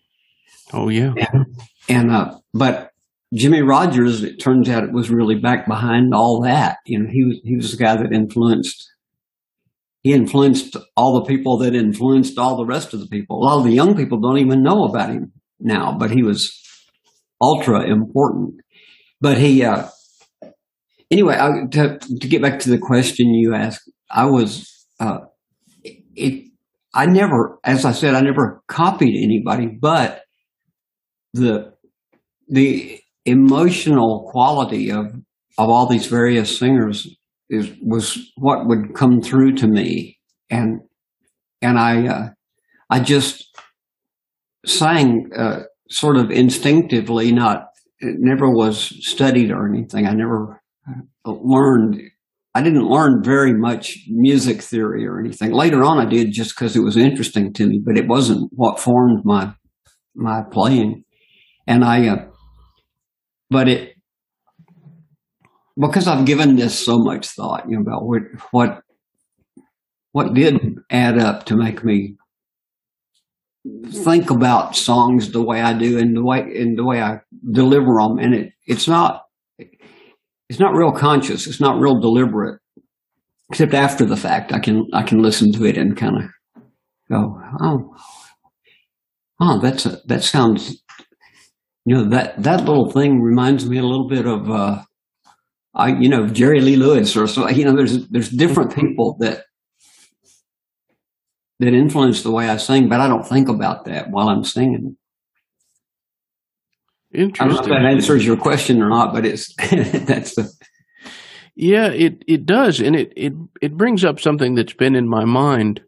Oh 0.73 0.89
yeah. 0.89 1.13
And, 1.17 1.47
and 1.89 2.11
uh, 2.11 2.39
but 2.55 2.91
Jimmie 3.35 3.63
Rodgers, 3.63 4.25
it 4.25 4.41
turns 4.41 4.69
out, 4.69 4.83
it 4.83 4.93
was 4.93 5.11
really 5.11 5.37
back 5.37 5.67
behind 5.67 6.13
all 6.15 6.43
that. 6.43 6.79
You 6.87 7.01
know, 7.01 7.11
he 7.11 7.25
was 7.25 7.41
he 7.45 7.57
was 7.57 7.71
the 7.71 7.77
guy 7.77 7.97
that 7.97 8.13
influenced. 8.13 8.89
He 10.03 10.15
influenced 10.15 10.77
all 10.97 11.21
the 11.21 11.27
people 11.27 11.59
that 11.59 11.75
influenced 11.75 12.39
all 12.39 12.57
the 12.57 12.65
rest 12.65 12.95
of 12.95 13.01
the 13.01 13.07
people. 13.07 13.37
A 13.39 13.45
lot 13.45 13.59
of 13.59 13.65
the 13.65 13.73
young 13.73 13.95
people 13.95 14.19
don't 14.19 14.39
even 14.39 14.63
know 14.63 14.85
about 14.85 15.11
him 15.11 15.33
now, 15.59 15.95
but 15.99 16.11
he 16.11 16.23
was 16.23 16.59
ultra 17.41 17.83
important. 17.83 18.55
But 19.21 19.37
he, 19.37 19.63
uh, 19.63 19.89
anyway, 21.11 21.37
I, 21.39 21.67
to, 21.73 21.99
to 21.99 22.29
get 22.29 22.43
back 22.43 22.61
to 22.61 22.71
the 22.71 22.79
question 22.79 23.35
you 23.35 23.55
asked, 23.55 23.91
I 24.11 24.27
was, 24.27 24.87
uh, 24.99 25.19
it, 25.85 26.51
I 26.95 27.07
never, 27.07 27.59
as 27.65 27.85
I 27.85 27.93
said, 27.93 28.15
I 28.15 28.21
never 28.21 28.63
copied 28.67 29.23
anybody, 29.23 29.67
but 29.81 30.23
the, 31.33 31.73
the 32.49 33.01
emotional 33.25 34.29
quality 34.31 34.91
of, 34.91 35.07
of 35.59 35.69
all 35.69 35.87
these 35.87 36.07
various 36.07 36.59
singers 36.59 37.17
is, 37.49 37.71
was 37.83 38.33
what 38.37 38.67
would 38.67 38.95
come 38.95 39.21
through 39.21 39.55
to 39.57 39.69
me. 39.69 40.19
And, 40.49 40.81
and 41.63 41.79
I, 41.79 42.07
uh, 42.07 42.29
I 42.89 43.01
just 43.01 43.57
sang, 44.67 45.31
uh, 45.37 45.61
sort 45.91 46.17
of 46.17 46.31
instinctively, 46.31 47.33
not, 47.33 47.67
it 47.99 48.17
never 48.19 48.51
was 48.51 48.97
studied 49.07 49.51
or 49.51 49.69
anything. 49.69 50.07
I 50.07 50.13
never 50.13 50.60
learned 51.25 52.01
I 52.55 52.63
didn't 52.63 52.89
learn 52.89 53.23
very 53.23 53.53
much 53.55 53.99
music 54.09 54.61
theory 54.61 55.07
or 55.07 55.21
anything. 55.21 55.53
Later 55.53 55.85
on, 55.85 55.99
I 55.99 56.05
did 56.05 56.33
just 56.33 56.55
because 56.55 56.75
it 56.75 56.83
was 56.83 56.97
interesting 56.97 57.53
to 57.53 57.67
me, 57.67 57.81
but 57.85 57.97
it 57.97 58.09
wasn't 58.09 58.51
what 58.53 58.81
formed 58.81 59.25
my 59.25 59.55
my 60.15 60.43
playing. 60.51 61.05
And 61.67 61.85
I, 61.85 62.09
uh, 62.09 62.27
but 63.51 63.69
it 63.69 63.95
because 65.81 66.09
I've 66.09 66.27
given 66.27 66.57
this 66.57 66.77
so 66.79 66.99
much 66.99 67.29
thought, 67.29 67.67
you 67.69 67.77
know, 67.77 67.83
about 67.83 68.05
what 68.05 68.23
what 68.51 68.83
what 70.13 70.35
did 70.35 70.59
add 70.91 71.19
up 71.19 71.47
to 71.47 71.57
make 71.57 71.85
me 71.85 72.17
think 73.87 74.31
about 74.31 74.75
songs 74.75 75.31
the 75.31 75.43
way 75.43 75.61
I 75.61 75.79
do 75.79 75.99
and 75.99 76.17
the 76.17 76.25
way 76.25 76.41
and 76.41 76.77
the 76.77 76.85
way 76.85 77.01
I 77.01 77.21
deliver 77.49 78.01
them. 78.01 78.19
And 78.19 78.35
it 78.35 78.53
it's 78.67 78.89
not 78.89 79.23
it's 80.51 80.59
not 80.59 80.75
real 80.75 80.91
conscious. 80.91 81.47
It's 81.47 81.61
not 81.61 81.81
real 81.81 82.01
deliberate. 82.01 82.61
Except 83.51 83.73
after 83.73 84.05
the 84.05 84.17
fact, 84.17 84.53
I 84.53 84.59
can 84.59 84.85
I 84.93 85.05
can 85.05 85.23
listen 85.23 85.53
to 85.53 85.65
it 85.65 85.79
and 85.79 85.97
kind 85.97 86.17
of 86.17 86.31
go, 87.09 87.41
oh, 87.61 87.97
oh, 89.41 89.61
that's 89.61 89.87
a, 89.87 90.01
that 90.07 90.25
sounds, 90.25 90.83
you 91.85 91.97
know, 91.97 92.09
that 92.11 92.43
that 92.43 92.65
little 92.65 92.91
thing 92.91 93.23
reminds 93.23 93.69
me 93.69 93.79
a 93.79 93.85
little 93.85 94.09
bit 94.09 94.27
of, 94.27 94.51
uh, 94.51 94.83
I 95.73 95.91
you 96.01 96.09
know 96.09 96.27
Jerry 96.27 96.61
Lee 96.61 96.77
Lewis 96.77 97.17
or 97.17 97.29
so. 97.29 97.49
You 97.49 97.65
know, 97.65 97.77
there's 97.77 98.09
there's 98.09 98.29
different 98.29 98.75
people 98.75 99.17
that 99.21 99.45
that 101.61 101.75
influence 101.75 102.23
the 102.23 102.33
way 102.33 102.49
I 102.49 102.57
sing, 102.57 102.89
but 102.89 103.01
I 103.01 103.07
don't 103.07 103.27
think 103.27 103.49
about 103.49 103.85
that 103.85 104.11
while 104.11 104.29
I'm 104.29 104.43
singing. 104.43 104.97
Interesting. 107.13 107.45
I 107.45 107.49
don't 107.49 107.69
know 107.69 107.77
if 107.77 107.83
that 107.83 107.91
answers 107.91 108.25
your 108.25 108.37
question 108.37 108.81
or 108.81 108.89
not, 108.89 109.13
but 109.13 109.27
it's 109.27 109.55
that's 109.71 110.35
the. 110.37 110.51
Yeah, 111.57 111.89
it 111.89 112.23
it 112.27 112.47
does, 112.47 112.81
and 112.81 112.95
it 112.95 113.13
it 113.17 113.33
it 113.61 113.77
brings 113.77 114.05
up 114.05 114.21
something 114.21 114.55
that's 114.55 114.73
been 114.73 114.95
in 114.95 115.09
my 115.09 115.25
mind 115.25 115.83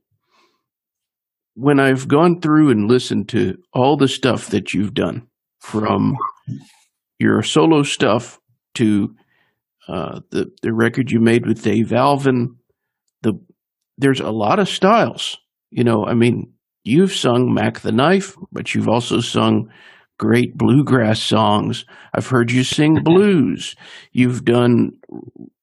when 1.55 1.79
I've 1.79 2.09
gone 2.09 2.41
through 2.41 2.71
and 2.71 2.88
listened 2.91 3.29
to 3.31 3.57
all 3.73 3.97
the 3.97 4.09
stuff 4.09 4.49
that 4.49 4.75
you've 4.75 4.95
done, 4.95 5.29
from 5.61 6.17
your 7.19 7.43
solo 7.43 7.85
stuff 7.85 8.41
to 8.75 9.14
uh, 9.88 10.21
the 10.31 10.50
the 10.62 10.73
record 10.73 11.11
you 11.11 11.21
made 11.21 11.47
with 11.47 11.62
Dave 11.62 11.93
Alvin. 11.93 12.57
The 13.23 13.35
there's 13.97 14.21
a 14.21 14.31
lot 14.31 14.59
of 14.59 14.69
styles. 14.69 15.38
You 15.71 15.85
know, 15.85 16.05
I 16.05 16.14
mean, 16.14 16.52
you've 16.85 17.12
sung 17.12 17.55
Mack 17.55 17.81
the 17.81 17.93
Knife, 17.93 18.37
but 18.50 18.75
you've 18.75 18.88
also 18.88 19.21
sung 19.21 19.71
great 20.23 20.57
bluegrass 20.57 21.21
songs. 21.21 21.85
I've 22.14 22.29
heard 22.29 22.52
you 22.52 22.62
sing 22.62 23.00
blues. 23.05 23.75
You've 24.12 24.45
done 24.45 24.93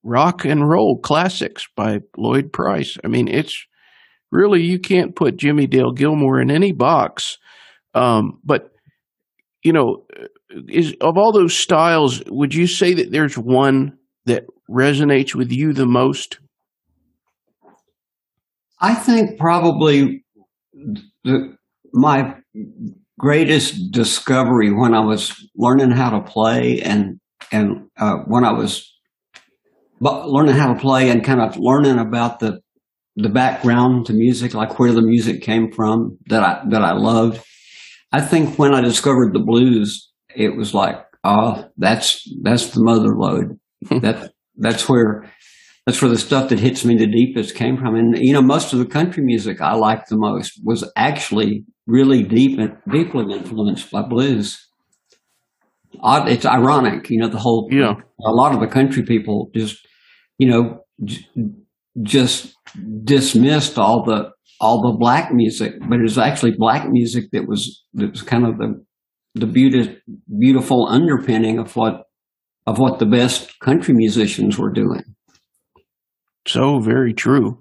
rock 0.03 0.43
and 0.43 0.67
roll 0.67 0.99
classics 1.01 1.65
by 1.77 1.99
Lloyd 2.17 2.51
Price. 2.51 2.97
I 3.05 3.07
mean, 3.07 3.29
it's 3.29 3.65
really, 4.33 4.61
you 4.61 4.77
can't 4.77 5.15
put 5.15 5.37
Jimmie 5.37 5.65
Dale 5.65 5.93
Gilmore 5.93 6.41
in 6.41 6.51
any 6.51 6.73
box. 6.73 7.37
Um, 7.93 8.41
but, 8.43 8.71
you 9.63 9.71
know, 9.71 10.05
is 10.67 10.93
of 10.99 11.17
all 11.17 11.31
those 11.31 11.55
styles, 11.55 12.21
would 12.27 12.53
you 12.53 12.67
say 12.67 12.93
that 12.95 13.13
there's 13.13 13.37
one 13.37 13.97
that 14.25 14.43
resonates 14.69 15.33
with 15.33 15.53
you 15.53 15.71
the 15.71 15.85
most? 15.85 16.39
I 18.81 18.93
think 18.93 19.39
probably 19.39 20.25
the, 21.23 21.55
my 21.93 22.35
greatest 23.19 23.91
discovery 23.91 24.71
when 24.71 24.95
I 24.95 25.01
was 25.01 25.35
learning 25.55 25.91
how 25.91 26.09
to 26.11 26.21
play 26.21 26.81
and 26.81 27.19
and 27.51 27.89
uh, 27.97 28.17
when 28.27 28.45
I 28.45 28.53
was 28.53 28.91
learning 29.99 30.55
how 30.55 30.73
to 30.73 30.79
play 30.79 31.09
and 31.09 31.23
kind 31.23 31.41
of 31.41 31.57
learning 31.57 31.99
about 31.99 32.39
the 32.39 32.61
the 33.15 33.29
background 33.29 34.05
to 34.05 34.13
music, 34.13 34.53
like 34.53 34.79
where 34.79 34.93
the 34.93 35.01
music 35.01 35.41
came 35.41 35.71
from 35.71 36.17
that 36.27 36.43
I 36.43 36.61
that 36.69 36.81
I 36.81 36.93
loved. 36.93 37.43
I 38.11 38.21
think 38.21 38.57
when 38.57 38.73
I 38.73 38.81
discovered 38.81 39.33
the 39.33 39.43
blues, 39.43 40.09
it 40.35 40.55
was 40.55 40.73
like, 40.73 40.95
oh, 41.23 41.69
that's 41.77 42.27
that's 42.41 42.69
the 42.69 42.81
mother 42.81 43.15
lode. 43.15 43.59
that 44.01 44.31
that's 44.55 44.87
where 44.87 45.29
that's 45.85 46.01
where 46.01 46.11
the 46.11 46.17
stuff 46.17 46.49
that 46.49 46.59
hits 46.59 46.85
me 46.85 46.97
the 46.97 47.07
deepest 47.07 47.55
came 47.55 47.77
from. 47.77 47.95
And 47.95 48.17
you 48.17 48.31
know, 48.31 48.41
most 48.41 48.71
of 48.71 48.79
the 48.79 48.85
country 48.85 49.23
music 49.23 49.59
I 49.59 49.73
liked 49.73 50.09
the 50.09 50.17
most 50.17 50.61
was 50.63 50.89
actually 50.95 51.65
really 51.89 52.23
deep 52.23 52.59
and 52.59 52.77
deeply 52.91 53.33
influenced 53.33 53.89
by 53.91 54.03
blues. 54.03 54.67
It's 55.91 56.45
ironic, 56.45 57.09
you 57.09 57.19
know, 57.19 57.29
the 57.29 57.39
whole, 57.39 57.67
yeah. 57.71 57.95
a 58.23 58.31
lot 58.31 58.53
of 58.53 58.59
the 58.61 58.67
country 58.67 59.03
people 59.03 59.49
just, 59.55 59.85
you 60.37 60.47
know, 60.47 60.81
j- 61.03 61.27
just 62.03 62.53
dismissed 63.03 63.79
all 63.79 64.05
the, 64.05 64.29
all 64.61 64.81
the 64.81 64.97
black 64.97 65.33
music, 65.33 65.73
but 65.89 65.99
it 65.99 66.03
was 66.03 66.17
actually 66.17 66.51
black 66.55 66.87
music 66.89 67.25
that 67.31 67.47
was, 67.47 67.83
that 67.93 68.11
was 68.11 68.21
kind 68.21 68.45
of 68.45 68.57
the, 68.59 68.85
the 69.33 69.47
beautiful, 69.47 69.95
beautiful 70.39 70.87
underpinning 70.87 71.57
of 71.57 71.75
what, 71.75 72.03
of 72.67 72.77
what 72.77 72.99
the 72.99 73.05
best 73.07 73.59
country 73.59 73.95
musicians 73.95 74.59
were 74.59 74.71
doing. 74.71 75.03
So 76.47 76.79
very 76.79 77.13
true. 77.13 77.57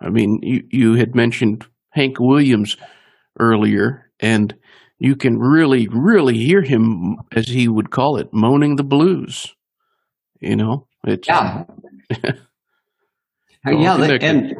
I 0.00 0.10
mean, 0.10 0.40
you, 0.42 0.64
you 0.70 0.94
had 0.94 1.14
mentioned 1.14 1.64
Hank 1.90 2.20
Williams 2.20 2.76
earlier, 3.38 4.10
and 4.20 4.54
you 4.98 5.16
can 5.16 5.38
really, 5.38 5.88
really 5.88 6.36
hear 6.36 6.62
him, 6.62 7.16
as 7.32 7.48
he 7.48 7.68
would 7.68 7.90
call 7.90 8.16
it, 8.16 8.32
moaning 8.32 8.76
the 8.76 8.84
blues. 8.84 9.54
You 10.40 10.56
know, 10.56 10.86
it's 11.06 11.28
yeah, 11.28 11.64
yeah, 13.66 13.96
the, 13.96 14.18
and 14.20 14.54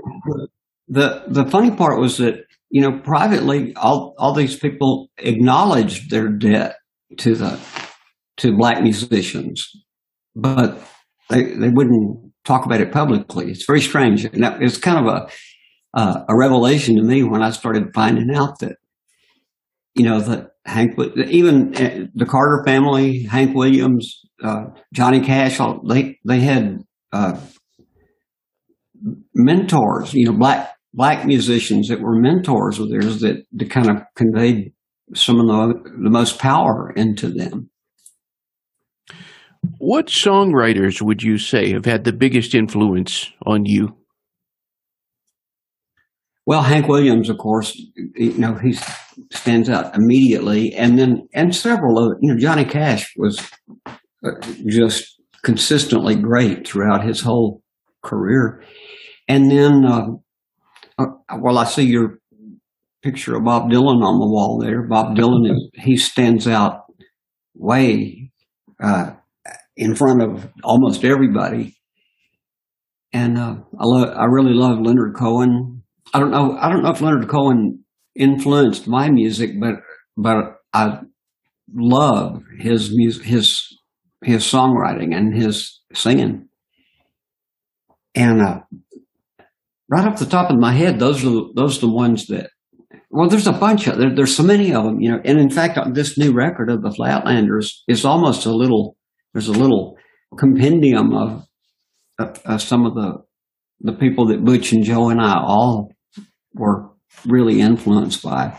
the 0.88 1.24
the 1.28 1.46
funny 1.46 1.70
part 1.70 2.00
was 2.00 2.18
that 2.18 2.44
you 2.70 2.80
know 2.80 2.98
privately, 3.00 3.74
all 3.76 4.14
all 4.18 4.34
these 4.34 4.56
people 4.56 5.10
acknowledged 5.18 6.10
their 6.10 6.28
debt 6.28 6.76
to 7.18 7.34
the 7.34 7.60
to 8.38 8.56
black 8.56 8.82
musicians, 8.82 9.70
but 10.34 10.78
they 11.30 11.44
they 11.44 11.68
wouldn't 11.68 12.32
talk 12.44 12.66
about 12.66 12.80
it 12.80 12.92
publicly. 12.92 13.50
It's 13.50 13.66
very 13.66 13.80
strange, 13.80 14.24
and 14.24 14.42
that, 14.42 14.62
it's 14.62 14.78
kind 14.78 15.06
of 15.06 15.12
a 15.12 15.28
uh, 15.94 16.24
a 16.28 16.36
revelation 16.36 16.96
to 16.96 17.02
me 17.02 17.22
when 17.22 17.42
I 17.42 17.50
started 17.50 17.94
finding 17.94 18.34
out 18.34 18.58
that, 18.58 18.76
you 19.94 20.04
know, 20.04 20.20
that 20.20 20.50
Hank, 20.66 20.98
even 21.28 21.74
uh, 21.76 22.06
the 22.14 22.26
Carter 22.26 22.62
family, 22.66 23.22
Hank 23.22 23.54
Williams, 23.54 24.20
uh, 24.42 24.64
Johnny 24.92 25.20
Cash, 25.20 25.60
they, 25.88 26.18
they 26.26 26.40
had, 26.40 26.80
uh, 27.12 27.38
mentors, 29.34 30.12
you 30.14 30.26
know, 30.26 30.36
black, 30.36 30.74
black 30.92 31.26
musicians 31.26 31.88
that 31.88 32.00
were 32.00 32.18
mentors 32.18 32.78
of 32.78 32.90
theirs 32.90 33.20
that, 33.20 33.44
that 33.52 33.70
kind 33.70 33.88
of 33.88 34.02
conveyed 34.16 34.72
some 35.14 35.38
of 35.38 35.46
the, 35.46 35.90
the 36.02 36.10
most 36.10 36.38
power 36.38 36.92
into 36.96 37.28
them. 37.28 37.70
What 39.78 40.06
songwriters 40.06 41.00
would 41.00 41.22
you 41.22 41.38
say 41.38 41.72
have 41.72 41.84
had 41.84 42.04
the 42.04 42.12
biggest 42.12 42.54
influence 42.54 43.30
on 43.46 43.64
you? 43.64 43.96
Well, 46.46 46.62
Hank 46.62 46.88
Williams, 46.88 47.30
of 47.30 47.38
course, 47.38 47.74
you 48.14 48.36
know, 48.36 48.54
he 48.62 48.76
stands 49.32 49.70
out 49.70 49.96
immediately. 49.96 50.74
And 50.74 50.98
then, 50.98 51.26
and 51.32 51.54
several 51.54 51.98
of, 51.98 52.18
you 52.20 52.32
know, 52.32 52.38
Johnny 52.38 52.64
Cash 52.64 53.14
was 53.16 53.50
uh, 53.86 54.30
just 54.66 55.20
consistently 55.42 56.16
great 56.16 56.66
throughout 56.66 57.06
his 57.06 57.20
whole 57.22 57.62
career. 58.02 58.62
And 59.26 59.50
then, 59.50 59.84
uh, 59.86 60.06
uh, 60.98 61.06
well, 61.40 61.58
I 61.58 61.64
see 61.64 61.84
you're 61.84 62.18
picture 63.04 63.36
of 63.36 63.44
Bob 63.44 63.70
Dylan 63.70 64.02
on 64.02 64.18
the 64.18 64.26
wall 64.26 64.58
there. 64.58 64.82
Bob 64.82 65.14
Dylan 65.14 65.50
is 65.50 65.68
he 65.74 65.94
stands 65.96 66.48
out 66.48 66.84
way 67.54 68.32
uh, 68.82 69.10
in 69.76 69.94
front 69.94 70.22
of 70.22 70.50
almost 70.62 71.04
everybody. 71.04 71.76
And 73.12 73.38
uh, 73.38 73.56
I 73.78 73.84
love, 73.84 74.08
I 74.16 74.24
really 74.24 74.54
love 74.54 74.78
Leonard 74.80 75.14
Cohen. 75.16 75.73
I 76.14 76.20
don't 76.20 76.30
know, 76.30 76.56
I 76.56 76.70
don't 76.70 76.84
know 76.84 76.92
if 76.92 77.00
Leonard 77.00 77.28
Cohen 77.28 77.84
influenced 78.14 78.86
my 78.86 79.10
music, 79.10 79.58
but 79.60 79.74
but 80.16 80.58
I 80.72 81.00
love 81.74 82.42
his 82.60 82.94
music, 82.94 83.24
his 83.24 83.78
his 84.22 84.44
songwriting 84.44 85.14
and 85.14 85.34
his 85.34 85.80
singing. 85.92 86.48
And 88.14 88.40
uh, 88.40 88.60
right 89.90 90.06
off 90.06 90.20
the 90.20 90.26
top 90.26 90.50
of 90.50 90.58
my 90.58 90.72
head, 90.72 91.00
those 91.00 91.24
are 91.24 91.48
those 91.56 91.78
are 91.78 91.86
the 91.86 91.92
ones 91.92 92.26
that. 92.28 92.50
Well, 93.10 93.28
there's 93.28 93.46
a 93.46 93.52
bunch 93.52 93.86
of 93.88 93.98
there, 93.98 94.14
there's 94.14 94.36
so 94.36 94.42
many 94.44 94.72
of 94.72 94.84
them, 94.84 95.00
you 95.00 95.10
know. 95.10 95.20
And 95.24 95.38
in 95.38 95.50
fact, 95.50 95.78
this 95.94 96.16
new 96.16 96.32
record 96.32 96.70
of 96.70 96.82
the 96.82 96.90
Flatlanders 96.90 97.72
is 97.88 98.04
almost 98.04 98.46
a 98.46 98.52
little. 98.52 98.96
There's 99.32 99.48
a 99.48 99.52
little 99.52 99.96
compendium 100.38 101.12
of 101.12 101.44
uh, 102.20 102.58
some 102.58 102.86
of 102.86 102.94
the 102.94 103.24
the 103.80 103.92
people 103.92 104.26
that 104.28 104.44
Butch 104.44 104.72
and 104.72 104.84
Joe 104.84 105.10
and 105.10 105.20
I 105.20 105.40
all 105.40 105.93
were 106.54 106.90
really 107.26 107.60
influenced 107.60 108.22
by. 108.22 108.58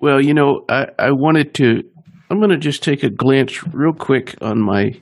Well, 0.00 0.20
you 0.20 0.34
know, 0.34 0.64
I, 0.68 0.86
I 0.98 1.10
wanted 1.12 1.54
to. 1.54 1.84
I'm 2.28 2.38
going 2.38 2.50
to 2.50 2.56
just 2.56 2.82
take 2.82 3.02
a 3.02 3.10
glance 3.10 3.62
real 3.72 3.92
quick 3.92 4.34
on 4.40 4.60
my 4.60 5.00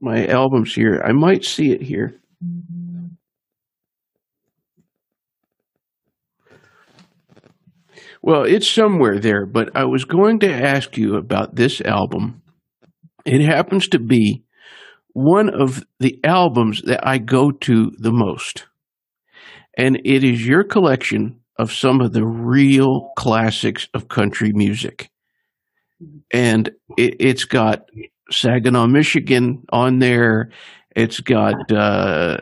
my 0.00 0.26
albums 0.26 0.74
here. 0.74 1.02
I 1.04 1.12
might 1.12 1.44
see 1.44 1.72
it 1.72 1.82
here. 1.82 2.20
Well, 8.22 8.42
it's 8.42 8.68
somewhere 8.68 9.20
there, 9.20 9.46
but 9.46 9.76
I 9.76 9.84
was 9.84 10.04
going 10.04 10.40
to 10.40 10.52
ask 10.52 10.96
you 10.96 11.14
about 11.14 11.54
this 11.54 11.80
album. 11.80 12.42
It 13.24 13.40
happens 13.40 13.88
to 13.88 14.00
be 14.00 14.42
one 15.16 15.48
of 15.48 15.82
the 15.98 16.20
albums 16.24 16.82
that 16.82 17.00
I 17.08 17.16
go 17.16 17.50
to 17.50 17.90
the 17.98 18.12
most. 18.12 18.66
And 19.78 19.98
it 20.04 20.22
is 20.22 20.46
your 20.46 20.62
collection 20.62 21.40
of 21.58 21.72
some 21.72 22.02
of 22.02 22.12
the 22.12 22.26
real 22.26 23.12
classics 23.16 23.88
of 23.94 24.08
country 24.08 24.52
music. 24.52 25.08
And 26.30 26.70
it, 26.98 27.22
has 27.22 27.46
got 27.46 27.88
Saginaw, 28.30 28.88
Michigan 28.88 29.64
on 29.72 30.00
there. 30.00 30.50
It's 30.94 31.20
got 31.20 31.72
uh, 31.72 32.36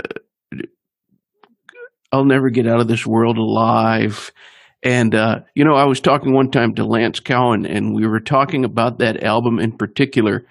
I'll 2.11 2.25
Never 2.25 2.51
Get 2.51 2.67
Out 2.67 2.81
of 2.81 2.89
This 2.89 3.07
World 3.07 3.39
Alive. 3.39 4.33
And, 4.83 5.15
uh, 5.15 5.43
you 5.55 5.65
know, 5.65 5.77
I 5.77 5.85
was 5.85 6.01
talking 6.01 6.35
one 6.35 6.51
time 6.51 6.75
to 6.75 6.85
Lance 6.85 7.21
Cowan, 7.21 7.67
and 7.67 7.95
we 7.95 8.05
were 8.05 8.19
talking 8.19 8.65
about 8.65 8.99
that 8.99 9.23
album 9.23 9.61
in 9.61 9.77
particular. 9.77 10.45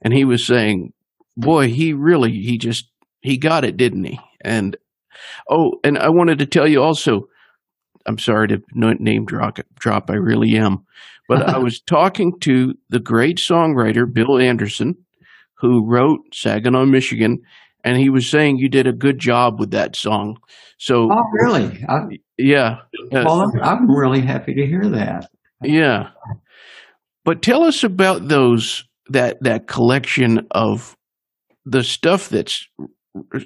And 0.00 0.14
he 0.14 0.24
was 0.24 0.46
saying, 0.46 0.94
boy, 1.36 1.68
he 1.68 1.92
really, 1.92 2.32
he 2.32 2.58
just, 2.58 2.90
he 3.20 3.36
got 3.36 3.64
it, 3.64 3.76
didn't 3.76 4.04
he? 4.04 4.20
And, 4.42 4.76
oh, 5.50 5.72
and 5.84 5.98
I 5.98 6.08
wanted 6.08 6.38
to 6.38 6.46
tell 6.46 6.68
you 6.68 6.82
also, 6.82 7.28
I'm 8.06 8.18
sorry 8.18 8.48
to 8.48 8.62
name 8.74 9.24
drop, 9.24 9.58
drop 9.78 10.10
I 10.10 10.14
really 10.14 10.56
am. 10.56 10.84
But 11.28 11.48
I 11.48 11.58
was 11.62 11.80
talking 11.80 12.38
to 12.40 12.74
the 12.88 13.00
great 13.00 13.38
songwriter 13.38 14.10
Bill 14.10 14.38
Anderson, 14.38 14.94
who 15.58 15.84
wrote 15.86 16.20
Saginaw, 16.32 16.86
Michigan, 16.86 17.38
and 17.84 17.96
he 17.96 18.10
was 18.10 18.28
saying 18.28 18.58
you 18.58 18.68
did 18.68 18.86
a 18.86 18.92
good 18.92 19.18
job 19.18 19.58
with 19.58 19.70
that 19.70 19.96
song. 19.96 20.38
So, 20.78 21.08
oh, 21.10 21.22
really? 21.32 21.84
I, 21.88 22.00
yeah. 22.36 22.78
Well, 23.10 23.50
I'm 23.62 23.90
really 23.90 24.20
happy 24.20 24.54
to 24.54 24.66
hear 24.66 24.88
that. 24.90 25.30
Yeah, 25.62 26.10
but 27.24 27.42
tell 27.42 27.64
us 27.64 27.82
about 27.82 28.28
those 28.28 28.84
that 29.08 29.38
that 29.42 29.66
collection 29.66 30.46
of 30.50 30.95
the 31.66 31.82
stuff 31.82 32.28
that's 32.28 32.66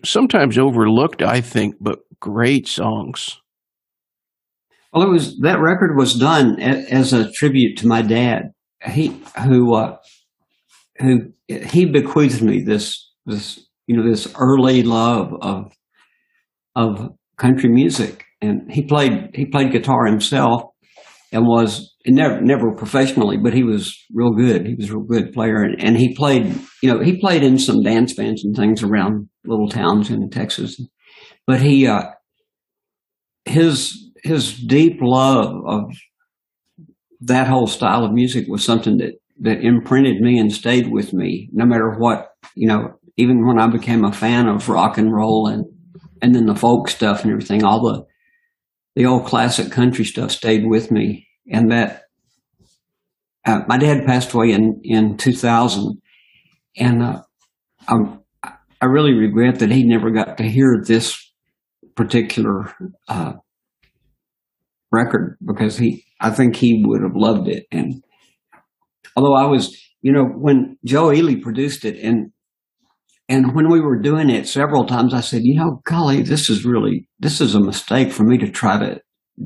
sometimes 0.04 0.58
overlooked, 0.58 1.22
I 1.22 1.40
think, 1.40 1.76
but 1.80 2.00
great 2.20 2.68
songs. 2.68 3.40
Well, 4.92 5.06
it 5.06 5.10
was 5.10 5.38
that 5.40 5.60
record 5.60 5.96
was 5.96 6.14
done 6.14 6.60
as 6.60 7.12
a 7.12 7.30
tribute 7.32 7.78
to 7.78 7.86
my 7.86 8.02
dad. 8.02 8.52
He 8.84 9.20
who 9.44 9.74
uh, 9.74 9.96
who 10.98 11.32
he 11.48 11.86
bequeathed 11.86 12.42
me 12.42 12.62
this 12.62 13.10
this 13.24 13.66
you 13.86 13.96
know 13.96 14.08
this 14.08 14.32
early 14.38 14.82
love 14.82 15.32
of 15.40 15.72
of 16.74 17.10
country 17.36 17.70
music, 17.70 18.24
and 18.40 18.70
he 18.70 18.82
played 18.82 19.30
he 19.32 19.46
played 19.46 19.72
guitar 19.72 20.06
himself 20.06 20.62
and 21.32 21.44
was 21.46 21.89
never 22.06 22.40
never 22.40 22.72
professionally, 22.74 23.36
but 23.36 23.52
he 23.52 23.62
was 23.62 23.96
real 24.12 24.32
good. 24.32 24.66
He 24.66 24.74
was 24.74 24.90
a 24.90 24.96
real 24.96 25.06
good 25.06 25.32
player, 25.32 25.62
and, 25.62 25.82
and 25.82 25.96
he 25.96 26.14
played 26.14 26.58
you 26.82 26.92
know 26.92 27.00
he 27.00 27.18
played 27.18 27.42
in 27.42 27.58
some 27.58 27.82
dance 27.82 28.14
bands 28.14 28.44
and 28.44 28.56
things 28.56 28.82
around 28.82 29.28
little 29.44 29.68
towns 29.68 30.10
in 30.10 30.28
Texas, 30.30 30.80
but 31.46 31.60
he 31.60 31.86
uh, 31.86 32.04
his 33.44 34.10
his 34.22 34.54
deep 34.54 34.98
love 35.00 35.54
of 35.66 35.82
that 37.20 37.48
whole 37.48 37.66
style 37.66 38.04
of 38.04 38.12
music 38.12 38.46
was 38.48 38.64
something 38.64 38.98
that 38.98 39.14
that 39.40 39.62
imprinted 39.62 40.20
me 40.20 40.38
and 40.38 40.52
stayed 40.52 40.90
with 40.90 41.12
me 41.12 41.48
no 41.52 41.64
matter 41.64 41.96
what 41.98 42.28
you 42.54 42.68
know 42.68 42.94
even 43.16 43.46
when 43.46 43.58
i 43.58 43.66
became 43.66 44.04
a 44.04 44.12
fan 44.12 44.48
of 44.48 44.68
rock 44.68 44.98
and 44.98 45.12
roll 45.12 45.46
and 45.46 45.64
and 46.22 46.34
then 46.34 46.46
the 46.46 46.54
folk 46.54 46.88
stuff 46.88 47.22
and 47.22 47.32
everything 47.32 47.64
all 47.64 47.80
the 47.82 48.04
the 48.96 49.06
old 49.06 49.24
classic 49.26 49.70
country 49.70 50.04
stuff 50.04 50.30
stayed 50.30 50.66
with 50.66 50.90
me 50.90 51.26
and 51.46 51.70
that 51.70 52.04
uh, 53.46 53.60
my 53.68 53.78
dad 53.78 54.06
passed 54.06 54.32
away 54.32 54.52
in 54.52 54.80
in 54.84 55.16
2000 55.16 56.00
and 56.76 57.02
uh, 57.02 57.22
I, 57.88 57.96
I 58.80 58.86
really 58.86 59.12
regret 59.12 59.58
that 59.58 59.70
he 59.70 59.84
never 59.84 60.10
got 60.10 60.38
to 60.38 60.44
hear 60.44 60.82
this 60.84 61.32
particular 61.94 62.74
uh, 63.08 63.34
record 64.90 65.36
because 65.44 65.76
he, 65.76 66.04
I 66.20 66.30
think 66.30 66.56
he 66.56 66.82
would 66.86 67.02
have 67.02 67.14
loved 67.14 67.48
it. 67.48 67.66
And 67.70 68.02
although 69.16 69.34
I 69.34 69.46
was, 69.46 69.76
you 70.02 70.12
know, 70.12 70.24
when 70.24 70.78
Joe 70.84 71.12
Ely 71.12 71.36
produced 71.40 71.84
it 71.84 71.98
and, 72.02 72.32
and 73.28 73.54
when 73.54 73.70
we 73.70 73.80
were 73.80 74.00
doing 74.00 74.30
it 74.30 74.48
several 74.48 74.86
times, 74.86 75.14
I 75.14 75.20
said, 75.20 75.42
you 75.44 75.54
know, 75.54 75.80
golly, 75.84 76.22
this 76.22 76.50
is 76.50 76.64
really, 76.64 77.08
this 77.20 77.40
is 77.40 77.54
a 77.54 77.60
mistake 77.60 78.10
for 78.10 78.24
me 78.24 78.38
to 78.38 78.50
try 78.50 78.78
to 78.78 79.00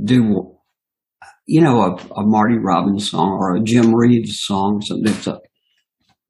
do, 0.05 0.54
you 1.47 1.61
know, 1.61 1.83
a, 1.83 2.21
a 2.21 2.27
Marty 2.27 2.59
Robbins 2.59 3.11
song 3.11 3.33
or 3.33 3.55
a 3.55 3.61
Jim 3.61 3.95
Reeves 3.95 4.41
song. 4.41 4.81
So 4.83 4.99
that's 5.03 5.27
a, 5.27 5.41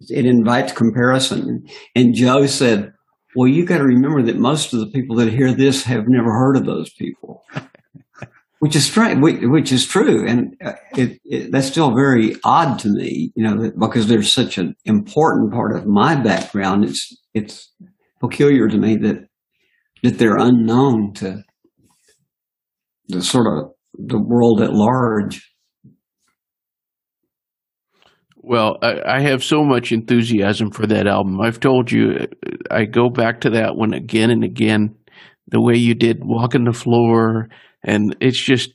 it 0.09 0.27
invites 0.27 0.73
comparison. 0.73 1.67
And 1.95 2.15
Joe 2.15 2.47
said, 2.47 2.93
well, 3.37 3.49
you 3.49 3.65
got 3.65 3.79
to 3.79 3.85
remember 3.85 4.23
that 4.23 4.37
most 4.37 4.73
of 4.73 4.81
the 4.81 4.87
people 4.87 5.17
that 5.17 5.33
hear 5.33 5.53
this 5.53 5.85
have 5.85 6.05
never 6.09 6.33
heard 6.33 6.57
of 6.57 6.67
those 6.67 6.93
people 6.93 7.45
which 8.65 8.75
is 8.75 8.87
strange, 8.87 9.21
which 9.21 9.71
is 9.73 9.87
true, 9.87 10.27
and 10.27 10.57
uh, 10.65 10.73
it, 10.97 11.21
it, 11.27 11.53
that's 11.53 11.67
still 11.67 11.95
very 11.95 12.35
odd 12.45 12.79
to 12.79 12.89
me, 12.89 13.31
you 13.37 13.45
know, 13.45 13.71
because 13.79 14.07
there's 14.07 14.33
such 14.33 14.57
an 14.57 14.75
important 14.87 15.53
part 15.53 15.77
of 15.77 15.85
my 15.85 16.15
background. 16.15 16.83
It's 16.83 17.15
it's 17.35 17.71
peculiar 18.23 18.67
to 18.69 18.79
me 18.79 18.97
that 18.97 19.29
that 20.03 20.19
they're 20.19 20.39
unknown 20.39 21.13
to 21.17 21.43
the 23.09 23.23
sort 23.23 23.47
of 23.49 23.74
the 23.99 24.21
world 24.21 24.61
at 24.61 24.73
large. 24.73 25.51
Well, 28.37 28.77
I, 28.83 29.01
I, 29.07 29.21
have 29.21 29.43
so 29.43 29.65
much 29.65 29.91
enthusiasm 29.91 30.71
for 30.71 30.87
that 30.87 31.07
album. 31.07 31.41
I've 31.41 31.61
told 31.61 31.91
you, 31.91 32.27
I 32.71 32.85
go 32.85 33.09
back 33.09 33.41
to 33.43 33.51
that 33.51 33.77
one 33.77 33.95
again 33.95 34.31
and 34.31 34.45
again. 34.45 34.97
The 35.49 35.63
way 35.63 35.77
you 35.77 35.95
did 35.95 36.19
"Walking 36.23 36.65
the 36.65 36.73
Floor," 36.73 37.49
and 37.83 38.15
it's 38.21 38.41
just 38.41 38.71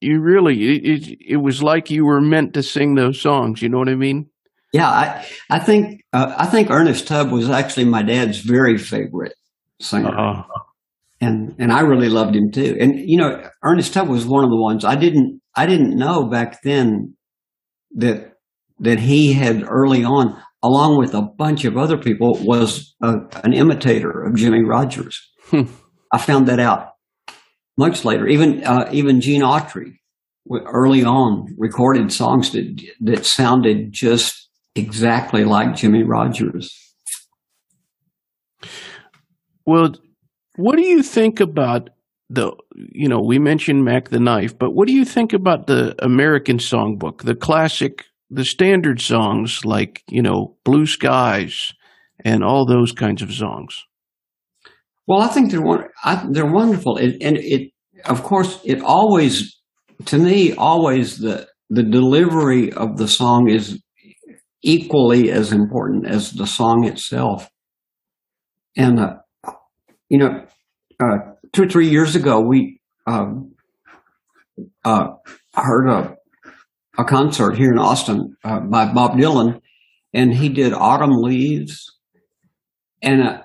you 0.00 0.20
really 0.20 0.76
it, 0.76 0.84
it, 0.84 1.18
it 1.26 1.36
was 1.36 1.62
like 1.62 1.90
you 1.90 2.04
were 2.04 2.20
meant 2.20 2.54
to 2.54 2.62
sing 2.62 2.94
those 2.94 3.20
songs. 3.20 3.62
You 3.62 3.70
know 3.70 3.78
what 3.78 3.88
I 3.88 3.94
mean? 3.94 4.26
Yeah, 4.72 4.88
I 4.88 5.26
I 5.48 5.58
think 5.58 6.02
uh, 6.12 6.34
I 6.36 6.46
think 6.46 6.70
Ernest 6.70 7.08
Tubb 7.08 7.30
was 7.30 7.48
actually 7.48 7.86
my 7.86 8.02
dad's 8.02 8.40
very 8.40 8.76
favorite 8.76 9.34
singer. 9.80 10.08
Uh-huh. 10.08 10.62
And 11.20 11.54
and 11.58 11.72
I 11.72 11.80
really 11.80 12.08
loved 12.08 12.36
him 12.36 12.50
too. 12.52 12.76
And 12.78 12.94
you 12.96 13.18
know, 13.18 13.50
Ernest 13.64 13.92
Tubb 13.92 14.08
was 14.08 14.24
one 14.24 14.44
of 14.44 14.50
the 14.50 14.60
ones 14.60 14.84
I 14.84 14.94
didn't 14.94 15.40
I 15.56 15.66
didn't 15.66 15.96
know 15.96 16.28
back 16.28 16.62
then 16.62 17.16
that 17.96 18.34
that 18.80 19.00
he 19.00 19.32
had 19.32 19.64
early 19.66 20.04
on, 20.04 20.40
along 20.62 20.98
with 20.98 21.14
a 21.14 21.22
bunch 21.22 21.64
of 21.64 21.76
other 21.76 21.98
people, 21.98 22.38
was 22.42 22.94
a, 23.02 23.14
an 23.42 23.52
imitator 23.52 24.22
of 24.22 24.36
Jimmie 24.36 24.64
Rodgers. 24.64 25.20
Hmm. 25.46 25.62
I 26.12 26.18
found 26.18 26.46
that 26.46 26.60
out 26.60 26.90
much 27.76 28.04
later. 28.04 28.26
Even 28.26 28.62
uh, 28.64 28.88
even 28.92 29.20
Gene 29.20 29.42
Autry, 29.42 29.98
early 30.66 31.04
on, 31.04 31.46
recorded 31.58 32.12
songs 32.12 32.52
that 32.52 32.80
that 33.00 33.26
sounded 33.26 33.92
just 33.92 34.48
exactly 34.74 35.44
like 35.44 35.74
Jimmie 35.74 36.04
Rodgers. 36.04 36.72
Well, 39.66 39.94
what 40.58 40.76
do 40.76 40.84
you 40.84 41.02
think 41.02 41.38
about 41.40 41.90
the 42.28 42.52
you 42.74 43.08
know 43.08 43.20
we 43.24 43.38
mentioned 43.38 43.84
Mack 43.84 44.10
the 44.10 44.18
Knife, 44.18 44.58
but 44.58 44.72
what 44.72 44.88
do 44.88 44.92
you 44.92 45.04
think 45.04 45.32
about 45.32 45.66
the 45.66 45.94
American 46.04 46.58
songbook, 46.58 47.22
the 47.22 47.34
classic, 47.34 48.04
the 48.28 48.44
standard 48.44 49.00
songs 49.00 49.64
like 49.64 50.02
you 50.08 50.20
know 50.20 50.56
Blue 50.64 50.84
Skies 50.84 51.72
and 52.24 52.42
all 52.42 52.66
those 52.66 52.92
kinds 52.92 53.22
of 53.22 53.32
songs? 53.32 53.84
Well, 55.06 55.22
I 55.22 55.28
think 55.28 55.50
they're 55.50 55.90
I, 56.04 56.26
they're 56.30 56.52
wonderful, 56.52 56.96
it, 56.98 57.16
and 57.22 57.38
it 57.38 57.70
of 58.04 58.22
course 58.24 58.60
it 58.64 58.82
always 58.82 59.56
to 60.06 60.18
me 60.18 60.54
always 60.54 61.18
the 61.18 61.46
the 61.70 61.84
delivery 61.84 62.72
of 62.72 62.96
the 62.96 63.08
song 63.08 63.48
is 63.48 63.80
equally 64.62 65.30
as 65.30 65.52
important 65.52 66.06
as 66.06 66.32
the 66.32 66.46
song 66.46 66.84
itself. 66.84 67.48
And 68.76 68.98
uh, 68.98 69.14
you 70.08 70.18
know, 70.18 70.44
uh, 71.00 71.18
two 71.52 71.64
or 71.64 71.68
three 71.68 71.88
years 71.88 72.16
ago, 72.16 72.40
we 72.40 72.80
um, 73.06 73.54
uh, 74.84 75.08
heard 75.54 75.88
a, 75.88 76.16
a 76.98 77.04
concert 77.04 77.56
here 77.56 77.70
in 77.70 77.78
Austin 77.78 78.36
uh, 78.44 78.60
by 78.60 78.92
Bob 78.92 79.12
Dylan, 79.12 79.60
and 80.12 80.34
he 80.34 80.48
did 80.48 80.72
"Autumn 80.72 81.12
Leaves," 81.22 81.98
and 83.02 83.22
uh, 83.22 83.42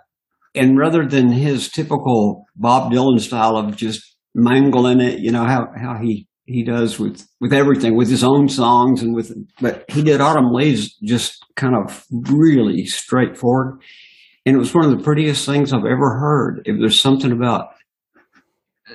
and 0.56 0.78
rather 0.78 1.06
than 1.06 1.32
his 1.32 1.69
typical 1.69 2.45
Bob 2.56 2.91
Dylan 2.91 3.19
style 3.19 3.58
of 3.58 3.76
just 3.76 4.15
mangling 4.34 5.02
it, 5.02 5.19
you 5.19 5.32
know 5.32 5.45
how 5.45 5.67
how 5.76 5.97
he 6.02 6.28
he 6.45 6.63
does 6.63 6.99
with 6.99 7.28
with 7.39 7.54
everything, 7.54 7.95
with 7.95 8.10
his 8.10 8.23
own 8.23 8.49
songs 8.49 9.02
and 9.02 9.15
with, 9.15 9.34
but 9.62 9.86
he 9.89 10.02
did 10.02 10.21
"Autumn 10.21 10.52
Leaves" 10.52 10.95
just 11.04 11.45
kind 11.56 11.76
of 11.76 12.06
really 12.12 12.86
straightforward, 12.86 13.82
and 14.45 14.56
it 14.56 14.60
was 14.60 14.73
one 14.73 14.86
of 14.86 14.91
the 14.91 15.03
prettiest 15.03 15.45
things 15.45 15.71
I've 15.71 15.86
ever 15.86 16.19
heard. 16.19 16.62
If 16.65 16.77
there's 16.79 17.01
something 17.01 17.32
about 17.32 17.69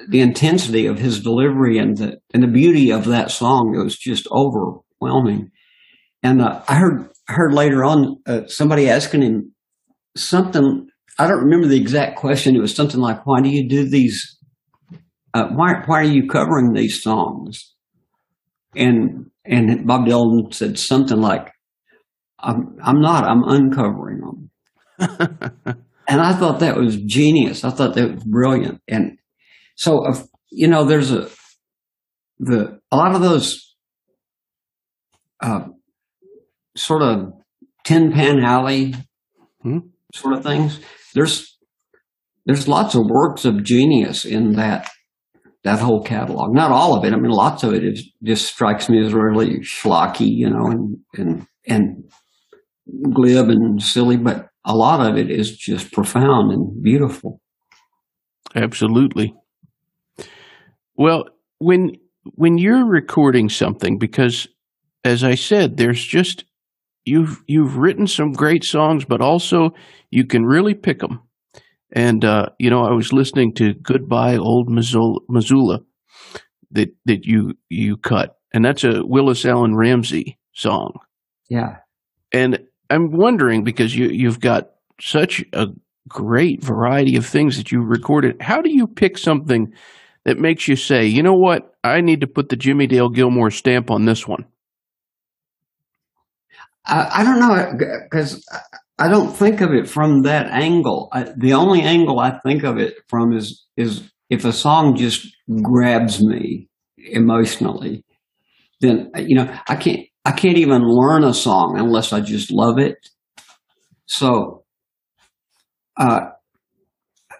the 0.09 0.21
intensity 0.21 0.87
of 0.87 0.99
his 0.99 1.21
delivery 1.21 1.79
and 1.79 1.97
the 1.97 2.21
and 2.35 2.43
the 2.43 2.49
beauty 2.49 2.93
of 2.93 3.07
that 3.07 3.31
song. 3.31 3.75
It 3.75 3.83
was 3.83 3.97
just 3.97 4.29
overwhelming. 4.31 5.51
And 6.23 6.43
uh, 6.43 6.63
I 6.69 6.77
heard 6.77 7.11
heard 7.29 7.55
later 7.55 7.85
on 7.85 8.17
uh, 8.27 8.47
somebody 8.47 8.89
asking 8.89 9.23
him 9.23 9.55
something. 10.17 10.89
I 11.19 11.27
don't 11.27 11.45
remember 11.45 11.67
the 11.67 11.81
exact 11.81 12.17
question. 12.17 12.55
It 12.55 12.61
was 12.61 12.75
something 12.75 13.01
like, 13.01 13.27
"Why 13.27 13.41
do 13.41 13.49
you 13.49 13.69
do 13.69 13.89
these? 13.89 14.37
Uh, 15.35 15.49
why 15.49 15.83
why 15.87 16.01
are 16.01 16.05
you 16.05 16.29
covering 16.29 16.73
these 16.73 17.03
songs?" 17.03 17.75
And 18.77 19.31
and 19.45 19.87
Bob 19.87 20.07
Dylan 20.07 20.53
said 20.53 20.79
something 20.79 21.21
like, 21.21 21.51
"I'm 22.39 22.77
I'm 22.83 23.01
not. 23.01 23.25
I'm 23.25 23.43
uncovering 23.45 24.21
them." 24.21 24.48
and 26.09 26.21
I 26.21 26.33
thought 26.35 26.61
that 26.61 26.77
was 26.77 26.97
genius. 26.97 27.65
I 27.65 27.71
thought 27.71 27.95
that 27.95 28.15
was 28.15 28.25
brilliant. 28.25 28.81
And 28.89 29.19
so, 29.77 30.05
you 30.51 30.69
know, 30.69 30.85
there's 30.85 31.13
a 31.13 31.29
the 32.39 32.81
a 32.91 32.97
lot 32.97 33.15
of 33.15 33.21
those 33.21 33.75
uh, 35.43 35.67
sort 36.77 37.03
of 37.03 37.33
tin 37.85 38.13
pan 38.13 38.41
alley 38.41 38.95
hmm. 39.63 39.79
sort 40.15 40.35
of 40.35 40.43
things. 40.43 40.81
There's 41.15 41.57
there's 42.47 42.69
lots 42.69 42.95
of 42.95 43.03
works 43.09 43.45
of 43.45 43.63
genius 43.63 44.25
in 44.25 44.53
that 44.53 44.91
that 45.65 45.81
whole 45.81 46.03
catalog. 46.03 46.55
Not 46.55 46.71
all 46.71 46.97
of 46.97 47.05
it. 47.05 47.13
I 47.13 47.17
mean, 47.17 47.31
lots 47.31 47.63
of 47.63 47.75
it 47.75 47.85
is, 47.85 48.09
just 48.23 48.47
strikes 48.47 48.89
me 48.89 49.05
as 49.05 49.13
really 49.13 49.61
schlocky, 49.61 50.29
you 50.29 50.49
know, 50.49 50.67
and 50.67 50.97
and 51.17 51.47
and 51.67 53.15
glib 53.15 53.49
and 53.49 53.83
silly. 53.83 54.17
But 54.17 54.49
a 54.69 54.77
lot 54.77 55.05
of 55.11 55.17
it 55.17 55.31
is 55.31 55.57
just 55.57 55.93
profound 55.93 56.53
and 56.53 56.83
beautiful. 56.83 57.41
Absolutely. 58.55 59.35
Well, 60.95 61.25
when 61.59 61.93
when 62.35 62.59
you're 62.59 62.87
recording 62.87 63.49
something, 63.49 63.99
because 63.99 64.47
as 65.05 65.25
I 65.25 65.35
said, 65.35 65.77
there's 65.77 66.05
just 66.05 66.45
you've 67.07 67.43
you've 67.47 67.79
written 67.79 68.07
some 68.07 68.33
great 68.33 68.63
songs, 68.63 69.05
but 69.05 69.23
also 69.23 69.71
you 70.11 70.27
can 70.27 70.45
really 70.45 70.75
pick 70.75 71.01
them. 71.01 71.21
And 71.91 72.25
uh, 72.25 72.51
you 72.59 72.69
know, 72.69 72.85
I 72.85 72.93
was 72.93 73.13
listening 73.13 73.55
to 73.55 73.75
"Goodbye 73.75 74.37
Old 74.37 74.69
Missoula, 74.69 75.21
Missoula" 75.29 75.81
that 76.73 76.91
that 77.07 77.25
you 77.25 77.55
you 77.71 77.97
cut, 77.97 78.37
and 78.53 78.65
that's 78.65 78.85
a 78.85 79.01
Willis 79.03 79.47
Alan 79.47 79.75
Ramsey 79.75 80.39
song. 80.53 80.93
Yeah, 81.49 81.77
and 82.33 82.59
I'm 82.91 83.11
wondering 83.13 83.65
because 83.65 83.95
you 83.95 84.09
you've 84.09 84.41
got 84.41 84.71
such 85.01 85.45
a 85.53 85.67
great 86.09 86.63
variety 86.63 87.17
of 87.17 87.27
things 87.27 87.57
that 87.57 87.71
you 87.71 87.81
recorded. 87.83 88.41
How 88.41 88.61
do 88.61 88.71
you 88.71 88.87
pick 88.87 89.19
something 89.19 89.73
that 90.25 90.39
makes 90.39 90.67
you 90.67 90.77
say, 90.77 91.07
you 91.07 91.23
know 91.23 91.35
what, 91.35 91.75
I 91.85 92.01
need 92.01 92.21
to 92.23 92.27
put 92.27 92.49
the 92.49 92.57
Jimmie 92.57 92.87
Dale 92.87 93.11
Gilmore 93.11 93.51
stamp 93.51 93.91
on 93.91 94.05
this 94.05 94.27
one? 94.27 94.45
I, 96.87 97.21
I 97.21 97.25
don't 97.25 97.39
know 97.39 98.05
because 98.05 98.45
I 98.99 99.09
don't 99.09 99.31
think 99.31 99.61
of 99.61 99.73
it 99.73 99.89
from 99.89 100.23
that 100.23 100.47
angle. 100.51 101.09
I, 101.13 101.33
the 101.37 101.53
only 101.53 101.83
angle 101.83 102.19
I 102.19 102.39
think 102.41 102.65
of 102.65 102.79
it 102.79 102.95
from 103.09 103.33
is 103.33 103.65
is 103.77 104.11
if 104.31 104.45
a 104.45 104.53
song 104.53 104.97
just 104.97 105.27
grabs 105.63 106.23
me 106.23 106.69
emotionally, 106.97 108.05
then 108.81 109.11
you 109.19 109.37
know 109.37 109.55
I 109.69 109.77
can't 109.77 110.08
I 110.25 110.33
can't 110.33 110.59
even 110.59 110.83
learn 110.83 111.25
a 111.25 111.33
song 111.33 111.79
unless 111.79 112.13
I 112.13 112.21
just 112.21 112.51
love 112.51 112.79
it. 112.79 112.97
So, 114.07 114.65
uh, 115.97 116.31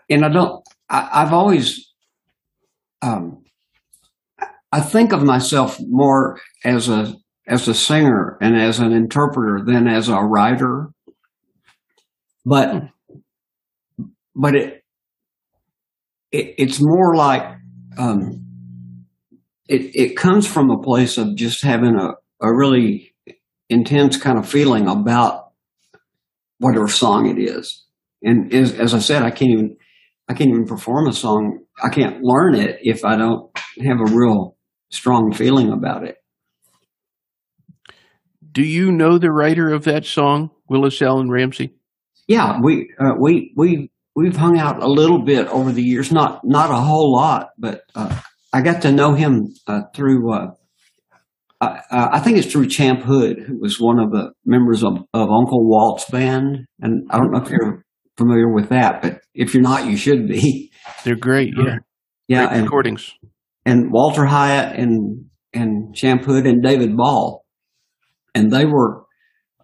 and 0.09 0.25
I 0.25 0.29
don't. 0.29 0.63
I, 0.91 1.09
I've 1.13 1.33
always 1.33 1.93
um, 3.03 3.45
I 4.73 4.81
think 4.81 5.13
of 5.13 5.23
myself 5.23 5.79
more 5.81 6.41
as 6.65 6.89
a 6.89 7.15
as 7.47 7.67
a 7.69 7.75
singer 7.75 8.37
and 8.41 8.57
as 8.57 8.79
an 8.79 8.93
interpreter 8.93 9.65
than 9.65 9.87
as 9.87 10.09
a 10.09 10.21
writer. 10.21 10.91
But 12.45 12.85
but 14.35 14.55
it, 14.55 14.85
it 16.33 16.55
it's 16.59 16.81
more 16.81 17.15
like 17.15 17.57
um, 17.97 18.45
it 19.69 19.95
it 19.95 20.17
comes 20.17 20.47
from 20.47 20.71
a 20.71 20.83
place 20.83 21.17
of 21.17 21.35
just 21.35 21.63
having 21.63 21.97
a, 21.97 22.15
a 22.41 22.55
really 22.55 23.15
intense 23.69 24.17
kind 24.17 24.39
of 24.39 24.49
feeling 24.49 24.89
about 24.89 25.53
whatever 26.59 26.89
song 26.89 27.29
it 27.29 27.41
is. 27.41 27.85
And 28.23 28.53
as, 28.53 28.73
as 28.75 28.95
I 28.95 28.99
said, 28.99 29.23
I 29.23 29.31
can't 29.31 29.51
even 29.51 29.77
I 30.29 30.35
can't 30.35 30.51
even 30.51 30.67
perform 30.67 31.09
a 31.09 31.13
song. 31.13 31.61
I 31.83 31.89
can't 31.89 32.23
learn 32.23 32.55
it 32.55 32.79
if 32.83 33.05
I 33.05 33.17
don't 33.17 33.51
have 33.81 34.01
a 34.01 34.13
real 34.15 34.57
strong 34.91 35.33
feeling 35.33 35.73
about 35.73 36.05
it. 36.05 36.17
Do 38.53 38.63
you 38.63 38.93
know 38.93 39.19
the 39.19 39.31
writer 39.31 39.73
of 39.73 39.85
that 39.85 40.05
song, 40.05 40.51
Willis 40.69 41.01
Alan 41.01 41.31
Ramsey? 41.31 41.75
Yeah, 42.27 42.59
we 42.63 42.93
uh, 42.99 43.15
we 43.19 43.53
we 43.57 43.91
we've 44.15 44.37
hung 44.37 44.59
out 44.59 44.83
a 44.83 44.89
little 44.89 45.25
bit 45.25 45.47
over 45.49 45.73
the 45.73 45.83
years, 45.83 46.13
not 46.13 46.41
not 46.45 46.71
a 46.71 46.75
whole 46.75 47.13
lot, 47.13 47.51
but 47.57 47.83
uh, 47.95 48.21
I 48.53 48.63
got 48.63 48.83
to 48.83 48.93
know 48.93 49.15
him 49.15 49.55
uh, 49.67 49.83
through. 49.95 50.57
Uh, 51.61 51.81
I 51.91 52.21
think 52.21 52.39
it's 52.39 52.53
through 52.53 52.69
Champ 52.69 53.03
Hood, 53.03 53.41
who 53.41 53.59
was 53.61 53.81
one 53.81 53.99
of 53.99 54.13
the 54.13 54.31
members 54.45 54.85
of, 54.85 54.93
of 55.13 55.29
Uncle 55.29 55.69
Walt's 55.69 56.09
band, 56.09 56.67
and 56.81 57.09
I 57.11 57.19
don't 57.19 57.33
know 57.33 57.43
if 57.43 57.51
you're 57.51 57.85
familiar 58.17 58.53
with 58.53 58.69
that, 58.69 59.03
but 59.03 59.21
if 59.35 59.55
you're 59.55 59.63
not, 59.63 59.87
you 59.87 59.97
should 59.97 60.29
be. 60.29 60.71
They're 61.05 61.17
great. 61.17 61.55
Yeah. 61.57 61.79
Yeah. 62.27 62.47
Great 62.47 62.57
and, 62.57 62.63
recordings. 62.65 63.15
And 63.65 63.93
Walter 63.93 64.25
Hyatt 64.25 64.79
and, 64.79 65.27
and 65.53 65.95
Champ 65.95 66.25
Hood 66.25 66.47
and 66.47 66.63
David 66.63 66.97
Ball. 66.97 67.45
And 68.35 68.53
they 68.53 68.65
were, 68.65 69.05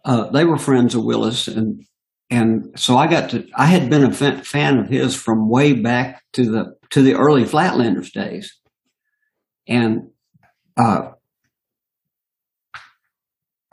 uh, 0.04 0.30
they 0.30 0.44
were 0.44 0.56
friends 0.56 0.94
of 0.94 1.04
Willis. 1.04 1.48
And, 1.48 1.82
and 2.30 2.66
so 2.76 2.96
I 2.96 3.06
got 3.06 3.30
to, 3.30 3.46
I 3.56 3.66
had 3.66 3.90
been 3.90 4.04
a 4.04 4.12
fan 4.12 4.78
of 4.78 4.88
his 4.88 5.14
from 5.14 5.50
way 5.50 5.74
back 5.74 6.22
to 6.32 6.44
the, 6.44 6.74
to 6.90 7.02
the 7.02 7.14
early 7.14 7.44
Flatlanders 7.44 8.12
days. 8.12 8.52
And, 9.68 10.10
uh, 10.76 11.10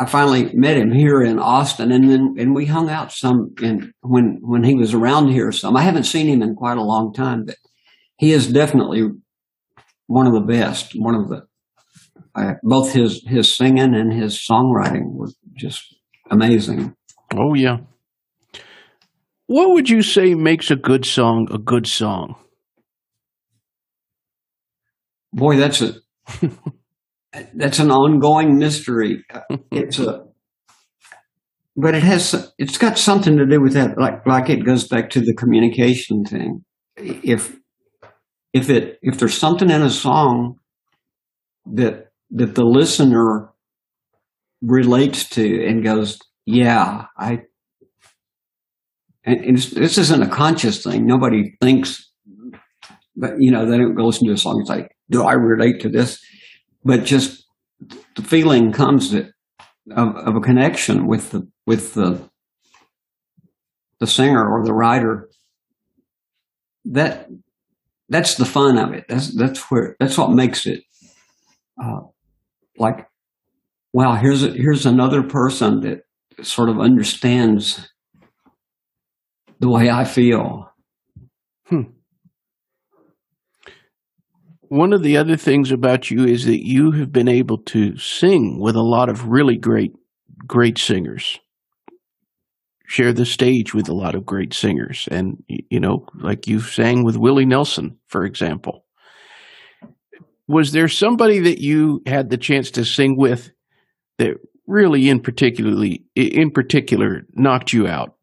I 0.02 0.06
finally 0.06 0.52
met 0.56 0.78
him 0.78 0.92
here 0.92 1.22
in 1.22 1.38
Austin, 1.38 1.92
and 1.92 2.10
then 2.10 2.36
and 2.40 2.56
we 2.56 2.66
hung 2.66 2.90
out 2.90 3.12
some 3.12 3.54
in 3.62 3.94
when 4.02 4.40
when 4.42 4.64
he 4.64 4.74
was 4.74 4.96
around 4.96 5.28
here. 5.28 5.52
Some 5.52 5.78
I 5.78 5.84
haven't 5.84 6.06
seen 6.06 6.28
him 6.28 6.42
in 6.42 6.56
quite 6.56 6.80
a 6.80 6.84
long 6.84 7.14
time, 7.14 7.46
but 7.46 7.58
he 8.18 8.32
is 8.32 8.52
definitely 8.52 9.08
one 10.08 10.26
of 10.26 10.34
the 10.34 10.42
best. 10.42 10.94
One 10.96 11.14
of 11.14 11.30
the 11.30 11.44
uh, 12.34 12.54
both 12.64 12.94
his 12.94 13.24
his 13.28 13.56
singing 13.56 13.94
and 13.94 14.12
his 14.12 14.40
songwriting 14.40 15.14
were 15.14 15.30
just 15.54 15.96
amazing. 16.32 16.96
Oh 17.36 17.54
yeah. 17.54 17.78
What 19.46 19.70
would 19.70 19.88
you 19.88 20.02
say 20.02 20.34
makes 20.34 20.72
a 20.72 20.76
good 20.76 21.06
song 21.06 21.48
a 21.52 21.60
good 21.60 21.86
song? 21.86 22.34
Boy, 25.32 25.58
that's 25.58 25.84
a 25.84 25.94
that's 27.54 27.80
an 27.80 27.92
ongoing 27.92 28.58
mystery. 28.58 29.24
It's 29.72 30.00
a, 30.00 30.26
but 31.78 31.96
it 31.96 32.04
has, 32.04 32.54
it's 32.58 32.78
got 32.78 32.98
something 32.98 33.38
to 33.38 33.46
do 33.46 33.62
with 33.62 33.74
that. 33.74 33.98
Like, 33.98 34.26
like 34.28 34.50
it 34.50 34.66
goes 34.66 34.88
back 34.88 35.10
to 35.12 35.22
the 35.22 35.34
communication 35.34 36.26
thing. 36.26 36.66
If, 36.98 37.56
if 38.54 38.70
it 38.70 39.00
if 39.02 39.18
there's 39.18 39.38
something 39.38 39.70
in 39.70 39.82
a 39.82 39.90
song 39.90 40.56
that 41.66 42.08
that 42.32 42.56
the 42.56 42.66
listener 42.66 43.50
relates 44.62 45.28
to 45.30 45.66
and 45.68 45.84
goes, 45.84 46.20
yeah, 46.46 47.06
I. 47.18 47.44
And 49.24 49.56
this 49.56 50.00
isn't 50.00 50.24
a 50.24 50.28
conscious 50.28 50.84
thing. 50.84 51.06
Nobody 51.06 51.56
thinks, 51.62 52.10
but 53.16 53.34
you 53.38 53.52
know, 53.52 53.70
they 53.70 53.78
don't 53.78 53.94
go 53.96 54.06
listen 54.06 54.28
to 54.28 54.34
a 54.34 54.38
song 54.38 54.60
It's 54.62 54.70
like, 54.70 54.90
"Do 55.12 55.24
I 55.24 55.34
relate 55.34 55.80
to 55.82 55.90
this?" 55.90 56.20
But 56.84 57.06
just 57.06 57.46
the 58.16 58.24
feeling 58.24 58.72
comes 58.72 59.12
that 59.12 59.32
of, 59.92 60.16
of 60.16 60.36
a 60.36 60.42
connection 60.42 61.08
with 61.08 61.32
the 61.32 61.48
with 61.66 61.94
the 61.94 62.30
the 64.00 64.08
singer 64.08 64.48
or 64.48 64.66
the 64.66 64.74
writer. 64.74 65.30
That 66.86 67.28
that's 68.10 68.36
the 68.36 68.46
fun 68.46 68.78
of 68.78 68.94
it. 68.94 69.06
That's 69.08 69.34
that's 69.36 69.72
where 69.72 69.96
that's 70.00 70.18
what 70.18 70.32
makes 70.32 70.66
it 70.66 70.84
uh, 71.82 72.02
like 72.78 73.08
wow. 73.94 74.16
Here's 74.16 74.44
a, 74.44 74.50
here's 74.50 74.86
another 74.86 75.24
person 75.24 75.82
that 75.82 76.02
sort 76.42 76.70
of 76.70 76.80
understands 76.80 77.92
the 79.60 79.70
way 79.70 79.90
I 79.90 80.04
feel. 80.06 80.72
Hmm. 81.68 81.84
One 84.72 84.94
of 84.94 85.04
the 85.04 85.18
other 85.18 85.36
things 85.36 85.70
about 85.70 86.10
you 86.10 86.24
is 86.24 86.46
that 86.46 86.66
you 86.66 86.92
have 86.92 87.12
been 87.12 87.28
able 87.28 87.58
to 87.58 87.98
sing 87.98 88.58
with 88.58 88.78
a 88.78 88.82
lot 88.82 89.10
of 89.10 89.28
really 89.28 89.58
great, 89.58 89.92
great 90.48 90.78
singers 90.78 91.42
share 92.88 93.12
the 93.12 93.26
stage 93.26 93.74
with 93.74 93.90
a 93.90 93.94
lot 93.94 94.16
of 94.16 94.26
great 94.26 94.54
singers. 94.54 95.10
And, 95.12 95.44
you 95.50 95.82
know, 95.82 96.06
like 96.16 96.48
you 96.48 96.62
sang 96.62 97.04
with 97.04 97.18
Willie 97.18 97.46
Nelson, 97.46 97.98
for 98.08 98.24
example. 98.24 98.86
Was 100.48 100.72
there 100.72 100.88
somebody 100.88 101.40
that 101.40 101.60
you 101.60 102.02
had 102.06 102.30
the 102.30 102.38
chance 102.38 102.72
to 102.72 102.86
sing 102.86 103.18
with 103.18 103.52
that 104.20 104.38
really 104.68 105.10
in 105.10 105.20
particularly 105.20 106.06
in 106.16 106.50
particular 106.50 107.24
knocked 107.34 107.74
you 107.74 107.88
out? 107.88 108.16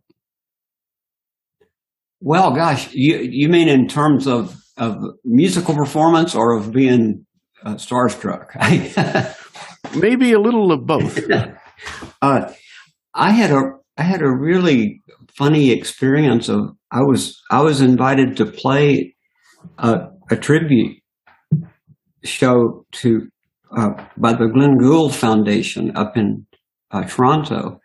Well, 2.22 2.52
gosh, 2.54 2.88
you 2.94 3.18
you 3.18 3.50
mean 3.50 3.68
in 3.68 3.86
terms 3.86 4.26
of 4.26 4.56
of 4.78 4.96
musical 5.24 5.74
performance 5.74 6.34
or 6.34 6.56
of 6.56 6.72
being 6.72 7.26
uh, 7.64 7.74
starstruck? 7.74 8.54
Maybe 9.96 10.32
a 10.32 10.40
little 10.40 10.72
of 10.72 10.86
both. 10.86 11.18
uh, 12.22 12.52
I 13.14 13.30
had 13.30 13.50
a 13.50 13.62
I 13.96 14.02
had 14.02 14.22
a 14.22 14.30
really 14.30 15.02
funny 15.36 15.70
experience 15.70 16.48
of 16.48 16.70
I 16.90 17.00
was 17.00 17.40
I 17.50 17.62
was 17.62 17.80
invited 17.80 18.36
to 18.36 18.46
play 18.46 19.14
a, 19.78 20.08
a 20.30 20.36
tribute 20.36 20.98
show 22.24 22.84
to 22.92 23.28
uh, 23.76 23.90
by 24.16 24.32
the 24.32 24.46
Glenn 24.46 24.78
Gould 24.78 25.14
Foundation 25.14 25.96
up 25.96 26.16
in 26.16 26.46
uh, 26.90 27.04
Toronto 27.04 27.80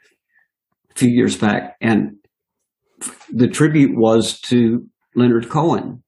a 0.91 0.99
few 0.99 1.09
years 1.09 1.35
back, 1.35 1.75
and 1.81 2.11
the 3.31 3.47
tribute 3.47 3.91
was 3.95 4.39
to 4.41 4.87
Leonard 5.15 5.49
Cohen, 5.49 6.02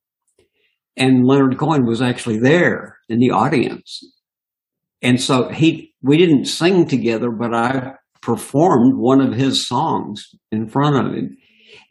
and 0.98 1.26
Leonard 1.26 1.58
Cohen 1.58 1.86
was 1.86 2.02
actually 2.02 2.40
there 2.40 2.98
in 3.10 3.20
the 3.20 3.32
audience, 3.32 4.02
and 5.02 5.22
so 5.22 5.50
he 5.50 5.94
we 6.02 6.18
didn't 6.18 6.46
sing 6.46 6.88
together, 6.88 7.30
but 7.32 7.54
I 7.54 7.94
performed 8.22 8.96
one 8.98 9.22
of 9.22 9.34
his 9.34 9.68
songs 9.68 10.30
in 10.52 10.68
front 10.68 10.96
of 10.96 11.14
him. 11.14 11.38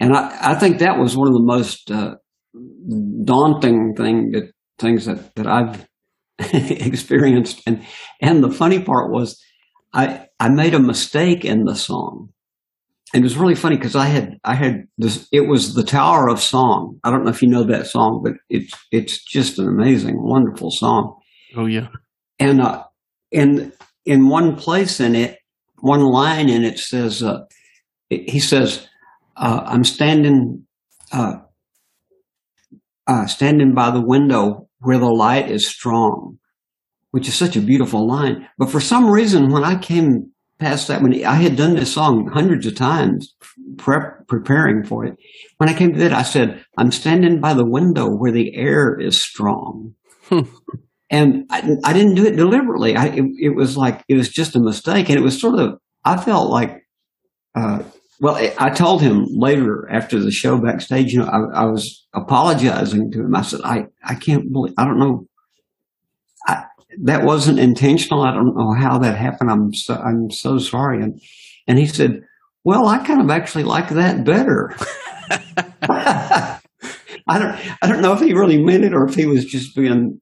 And 0.01 0.13
I, 0.17 0.53
I 0.53 0.55
think 0.57 0.79
that 0.79 0.99
was 0.99 1.17
one 1.17 1.29
of 1.29 1.35
the 1.35 1.45
most 1.45 1.91
uh, 1.91 2.17
daunting 3.25 3.95
thing 3.97 4.33
that 4.33 4.51
things 4.79 5.07
that, 5.07 5.35
that 5.37 5.47
I've 5.47 5.87
experienced. 6.53 7.63
And 7.67 7.85
and 8.21 8.43
the 8.43 8.51
funny 8.51 8.83
part 8.83 9.13
was 9.13 9.41
I 9.93 10.27
I 10.41 10.49
made 10.49 10.75
a 10.75 10.81
mistake 10.81 11.45
in 11.45 11.65
the 11.65 11.77
song. 11.77 12.31
And 13.15 13.23
it 13.23 13.25
was 13.25 13.37
really 13.37 13.55
funny 13.55 13.77
because 13.77 13.95
I 13.95 14.07
had 14.07 14.39
I 14.45 14.57
had 14.57 14.89
this 14.99 15.29
it 15.33 15.43
was 15.43 15.75
the 15.75 15.85
Tower 15.85 16.29
of 16.29 16.41
Song. 16.41 16.99
I 17.05 17.11
don't 17.11 17.25
know 17.25 17.31
if 17.31 17.43
you 17.43 17.49
know 17.49 17.65
that 17.65 17.87
song, 17.87 18.23
but 18.25 18.35
it's 18.51 18.75
it's 18.91 19.25
just 19.25 19.59
an 19.59 19.69
amazing, 19.69 20.17
wonderful 20.19 20.71
song. 20.71 21.17
Oh 21.57 21.67
yeah. 21.67 21.89
And 22.41 22.61
uh 22.61 22.83
in 23.31 23.73
in 24.05 24.29
one 24.29 24.57
place 24.57 24.99
in 24.99 25.15
it 25.15 25.39
one 25.85 26.01
line 26.01 26.49
in 26.49 26.65
it 26.65 26.79
says, 26.79 27.23
uh, 27.23 27.41
he 28.09 28.41
says, 28.41 28.89
uh, 29.37 29.65
I'm 29.67 29.85
standing, 29.85 30.65
uh, 31.13 31.35
uh, 33.07 33.27
standing 33.27 33.75
by 33.75 33.91
the 33.91 34.01
window 34.01 34.71
where 34.79 34.99
the 34.99 35.11
light 35.11 35.51
is 35.51 35.69
strong, 35.69 36.39
which 37.11 37.29
is 37.29 37.35
such 37.35 37.55
a 37.55 37.61
beautiful 37.61 38.09
line. 38.09 38.49
But 38.57 38.71
for 38.71 38.81
some 38.81 39.11
reason, 39.11 39.53
when 39.53 39.63
I 39.63 39.77
came 39.77 40.33
past 40.59 40.89
that, 40.89 41.03
when 41.03 41.25
I 41.25 41.35
had 41.35 41.57
done 41.57 41.75
this 41.75 41.93
song 41.93 42.27
hundreds 42.29 42.67
of 42.67 42.75
times, 42.75 43.35
prep, 43.77 44.27
preparing 44.29 44.85
for 44.85 45.05
it, 45.05 45.17
when 45.59 45.69
I 45.69 45.75
came 45.75 45.93
to 45.93 45.99
that, 46.01 46.13
I 46.13 46.23
said, 46.23 46.65
I'm 46.79 46.93
standing 46.93 47.41
by 47.41 47.55
the 47.55 47.65
window 47.67 48.09
where 48.09 48.33
the 48.33 48.55
air 48.55 48.99
is 48.99 49.21
strong. 49.21 49.95
and 51.11 51.47
I, 51.51 51.77
I, 51.85 51.93
didn't 51.93 52.15
do 52.15 52.27
it 52.27 52.37
deliberately. 52.37 52.97
I, 52.97 53.07
it, 53.07 53.25
it, 53.39 53.55
was 53.57 53.77
like 53.77 54.03
it 54.09 54.15
was 54.15 54.29
just 54.29 54.57
a 54.57 54.61
mistake, 54.61 55.09
and 55.09 55.19
it 55.19 55.23
was 55.23 55.41
sort 55.41 55.59
of. 55.59 55.79
I 56.05 56.17
felt 56.17 56.51
like, 56.51 56.83
uh, 57.55 57.83
well, 58.21 58.37
I 58.59 58.71
told 58.71 59.03
him 59.03 59.27
later 59.31 59.89
after 59.91 60.19
the 60.19 60.31
show 60.31 60.59
backstage. 60.59 61.13
You 61.13 61.21
know, 61.21 61.27
I, 61.27 61.63
I, 61.63 61.65
was 61.65 62.07
apologizing 62.15 63.11
to 63.13 63.21
him. 63.21 63.35
I 63.35 63.43
said, 63.43 63.61
I, 63.65 63.87
I 64.03 64.15
can't 64.15 64.53
believe. 64.53 64.75
I 64.79 64.85
don't 64.85 64.99
know. 64.99 65.27
That 67.03 67.25
wasn't 67.25 67.59
intentional. 67.59 68.23
I 68.23 68.33
don't 68.33 68.57
know 68.57 68.73
how 68.79 68.99
that 68.99 69.17
happened. 69.17 69.51
I'm 69.51 69.73
so 69.75 69.95
I'm 69.95 70.31
so 70.31 70.59
sorry. 70.59 71.03
And 71.03 71.21
and 71.67 71.79
he 71.79 71.87
said, 71.87 72.21
Well, 72.65 72.87
I 72.87 72.99
kind 72.99 73.21
of 73.21 73.31
actually 73.31 73.65
like 73.65 73.89
that 73.91 74.25
better. 74.25 74.75
I 77.27 77.39
don't 77.39 77.59
I 77.83 77.87
don't 77.89 78.03
know 78.03 78.13
if 78.13 78.21
he 78.21 78.35
really 78.35 78.63
meant 78.63 78.85
it 78.85 78.95
or 78.95 79.09
if 79.09 79.15
he 79.15 79.27
was 79.27 79.45
just 79.45 79.75
being 79.75 80.21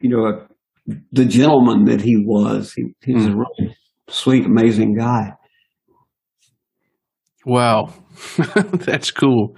you 0.00 0.10
know, 0.10 0.26
a, 0.26 0.46
the 1.12 1.24
gentleman 1.24 1.84
that 1.84 2.00
he 2.00 2.16
was. 2.16 2.72
He, 2.72 2.84
he 3.04 3.14
was 3.14 3.26
mm. 3.26 3.32
a 3.32 3.36
really 3.36 3.76
sweet, 4.08 4.44
amazing 4.44 4.96
guy. 4.96 5.32
Wow, 7.44 7.92
that's 8.72 9.10
cool. 9.10 9.56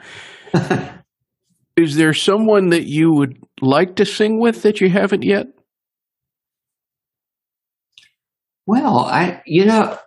Is 1.76 1.96
there 1.96 2.12
someone 2.12 2.70
that 2.70 2.86
you 2.86 3.12
would 3.12 3.38
like 3.60 3.96
to 3.96 4.04
sing 4.04 4.40
with 4.40 4.62
that 4.62 4.80
you 4.80 4.90
haven't 4.90 5.22
yet? 5.22 5.46
Well, 8.68 8.98
I, 8.98 9.40
you 9.46 9.64
know, 9.64 9.98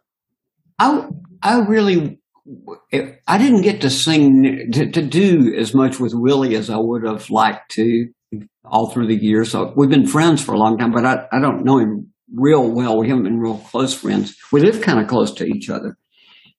I, 0.78 1.08
I 1.42 1.62
really, 1.62 2.20
I 3.28 3.38
didn't 3.40 3.64
get 3.64 3.82
to 3.82 3.90
sing 3.90 4.70
to, 4.74 4.92
to 4.92 5.02
do 5.02 5.56
as 5.58 5.74
much 5.74 6.00
with 6.00 6.14
Willie 6.14 6.56
as 6.56 6.70
I 6.70 6.78
would 6.78 7.04
have 7.04 7.32
liked 7.32 7.72
to 7.72 8.10
all 8.64 8.92
through 8.92 9.08
the 9.08 9.16
years. 9.16 9.50
So 9.50 9.74
we've 9.76 9.90
been 9.90 10.06
friends 10.06 10.44
for 10.44 10.54
a 10.54 10.60
long 10.60 10.78
time, 10.78 10.92
but 10.92 11.08
I, 11.08 11.26
I 11.32 11.40
don't 11.40 11.66
know 11.66 11.80
him 11.80 12.14
real 12.32 12.70
well. 12.70 13.00
We 13.00 13.10
haven't 13.10 13.24
been 13.24 13.40
real 13.40 13.58
close 13.58 13.96
friends. 13.96 14.38
We 14.52 14.62
live 14.62 14.80
kind 14.82 15.00
of 15.00 15.08
close 15.08 15.34
to 15.34 15.44
each 15.44 15.68
other, 15.68 15.98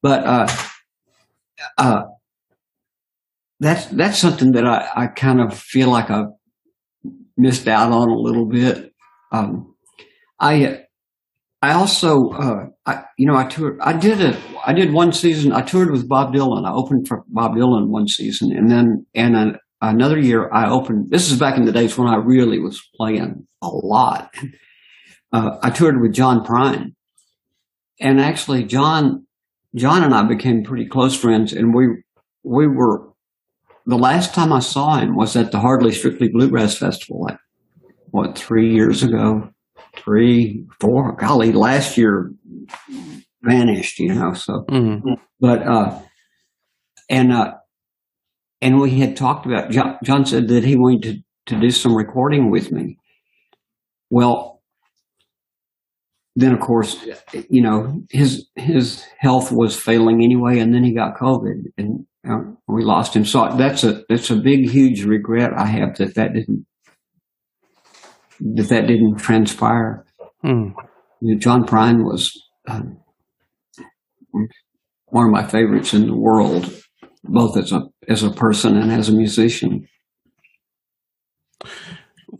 but 0.03 0.25
uh, 0.25 0.49
uh, 1.79 2.03
that's 3.61 3.87
that's 3.87 4.19
something 4.19 4.51
that 4.53 4.67
I, 4.67 4.89
I 4.97 5.07
kind 5.07 5.41
of 5.41 5.57
feel 5.57 5.91
like 5.91 6.11
I 6.11 6.25
missed 7.37 7.69
out 7.69 7.93
on 7.93 8.09
a 8.09 8.19
little 8.19 8.47
bit. 8.47 8.93
Um, 9.31 9.77
I 10.41 10.87
I 11.63 11.73
also 11.75 12.31
uh, 12.31 12.67
I 12.87 13.05
you 13.17 13.27
know 13.27 13.37
I 13.37 13.45
toured 13.45 13.79
I 13.81 13.93
did 13.93 14.21
it, 14.21 14.37
I 14.67 14.73
did 14.73 14.93
one 14.93 15.13
season 15.13 15.53
I 15.53 15.63
toured 15.63 15.91
with 15.91 16.09
Bob 16.09 16.35
Dylan. 16.35 16.67
I 16.67 16.73
opened 16.73 17.09
for 17.09 17.25
Bob 17.29 17.53
Dylan 17.53 17.89
one 17.89 18.09
season, 18.09 18.53
and 18.53 18.71
then 18.71 19.07
and 19.15 19.59
another 19.83 20.19
year 20.19 20.51
I 20.53 20.71
opened, 20.71 21.11
this 21.11 21.31
is 21.31 21.39
back 21.39 21.59
in 21.59 21.65
the 21.65 21.73
days 21.73 21.99
when 21.99 22.09
I 22.09 22.17
really 22.17 22.59
was 22.59 22.81
playing 22.95 23.47
a 23.61 23.69
lot. 23.69 24.35
Uh, 25.33 25.59
I 25.63 25.71
toured 25.71 26.01
with 26.01 26.13
John 26.13 26.45
Prine 26.45 26.95
and 28.01 28.21
actually 28.21 28.65
John, 28.65 29.27
John 29.75 30.05
and 30.05 30.15
I 30.15 30.23
became 30.23 30.63
pretty 30.63 30.87
close 30.87 31.17
friends 31.17 31.53
and 31.53 31.75
we, 31.75 32.03
we 32.45 32.67
were, 32.67 33.09
the 33.87 33.99
last 33.99 34.35
time 34.35 34.53
I 34.53 34.61
saw 34.61 34.99
him 34.99 35.17
was 35.17 35.35
at 35.37 35.51
the 35.51 35.59
Hardly 35.59 35.93
Strictly 35.93 36.29
Bluegrass 36.29 36.77
Festival, 36.77 37.23
like 37.23 37.39
what, 38.11 38.39
three 38.39 38.73
years 38.73 39.03
ago, 39.03 39.51
three, 39.97 40.65
four, 40.81 41.15
golly, 41.17 41.53
last 41.53 41.97
year 41.97 42.33
vanished, 43.43 43.99
you 43.99 44.15
know, 44.15 44.33
so, 44.35 44.65
mm-hmm. 44.71 45.15
but, 45.41 45.67
uh, 45.67 46.01
and, 47.09 47.33
uh, 47.33 47.55
and 48.61 48.81
we 48.81 48.99
had 49.01 49.17
talked 49.17 49.45
about 49.45 49.71
John, 49.71 49.99
John 50.05 50.25
said 50.25 50.49
that 50.49 50.65
he 50.65 50.77
wanted 50.77 51.03
to, 51.03 51.55
to 51.55 51.61
do 51.61 51.71
some 51.71 51.95
recording 51.95 52.51
with 52.51 52.71
me. 52.71 52.97
Well, 54.09 54.53
then 56.37 56.53
of 56.53 56.61
course, 56.61 56.97
you 57.51 57.61
know, 57.61 58.03
his 58.11 58.47
his 58.57 59.05
health 59.19 59.53
was 59.53 59.79
failing 59.79 60.23
anyway, 60.23 60.61
and 60.61 60.75
then 60.75 60.83
he 60.83 60.95
got 60.95 61.17
COVID, 61.17 61.65
and 61.77 62.07
uh, 62.29 62.39
we 62.69 62.85
lost 62.85 63.15
him. 63.15 63.25
So 63.25 63.55
that's 63.57 63.85
a 63.85 64.03
that's 64.09 64.31
a 64.31 64.37
big, 64.37 64.71
huge 64.71 65.05
regret 65.05 65.53
I 65.57 65.67
have 65.67 65.97
that 65.97 66.15
that 66.15 66.33
didn't 66.33 66.65
that 68.55 68.69
that 68.69 68.87
didn't 68.87 69.17
transpire. 69.17 70.05
Hmm. 70.43 70.71
You 71.21 71.35
know, 71.35 71.39
John 71.39 71.65
Prine 71.65 72.05
was 72.05 72.33
um, 72.69 72.99
one 75.07 75.27
of 75.27 75.31
my 75.31 75.47
favorites 75.47 75.95
in 75.95 76.07
the 76.07 76.17
world, 76.17 76.73
both 77.25 77.57
as 77.57 77.73
a 77.73 77.83
as 78.09 78.23
a 78.23 78.31
person 78.31 78.77
and 78.77 78.91
as 78.91 79.09
a 79.09 79.13
musician. 79.13 79.87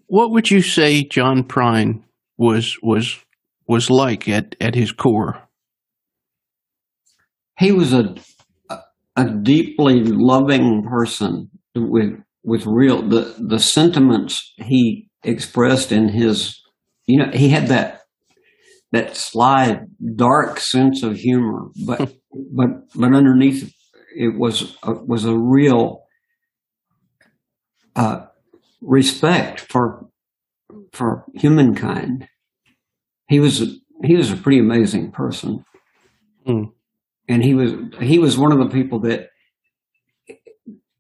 What 0.07 0.33
would 0.33 0.51
you 0.51 0.63
say 0.63 1.05
John 1.05 1.45
Prine 1.45 2.03
was 2.37 2.77
was 2.83 3.19
was 3.69 3.89
like 3.89 4.29
at, 4.29 4.57
at 4.61 4.75
his 4.75 4.91
core? 4.91 5.49
He 7.59 7.71
was 7.71 7.93
a 7.93 8.17
a 9.17 9.31
deeply 9.43 10.03
loving 10.03 10.83
person 10.83 11.51
with 11.77 12.19
with 12.45 12.67
real 12.67 13.03
the 13.03 13.35
the 13.39 13.59
sentiments 13.59 14.53
he 14.57 15.09
expressed 15.25 15.93
in 15.93 16.09
his 16.09 16.61
you 17.07 17.19
know 17.19 17.31
he 17.33 17.49
had 17.51 17.69
that 17.69 18.03
that 18.91 19.17
sly 19.17 19.81
dark 20.17 20.61
sense 20.61 21.03
of 21.03 21.17
humor 21.17 21.69
but 21.87 22.13
but 22.53 22.69
but 22.95 23.15
underneath 23.15 23.73
it 24.17 24.39
was 24.39 24.77
a, 24.83 24.93
was 24.93 25.25
a 25.25 25.37
real 25.37 26.03
uh, 27.97 28.27
respect 28.81 29.61
for 29.61 30.07
for 30.93 31.25
humankind. 31.35 32.29
He 33.29 33.41
was 33.41 33.81
he 34.05 34.17
was 34.17 34.31
a 34.31 34.37
pretty 34.37 34.59
amazing 34.59 35.13
person, 35.13 35.65
mm. 36.47 36.73
and 37.29 37.45
he 37.45 37.55
was 37.55 37.73
he 38.01 38.19
was 38.19 38.39
one 38.39 38.53
of 38.53 38.59
the 38.59 38.75
people 38.75 39.01
that 39.01 39.29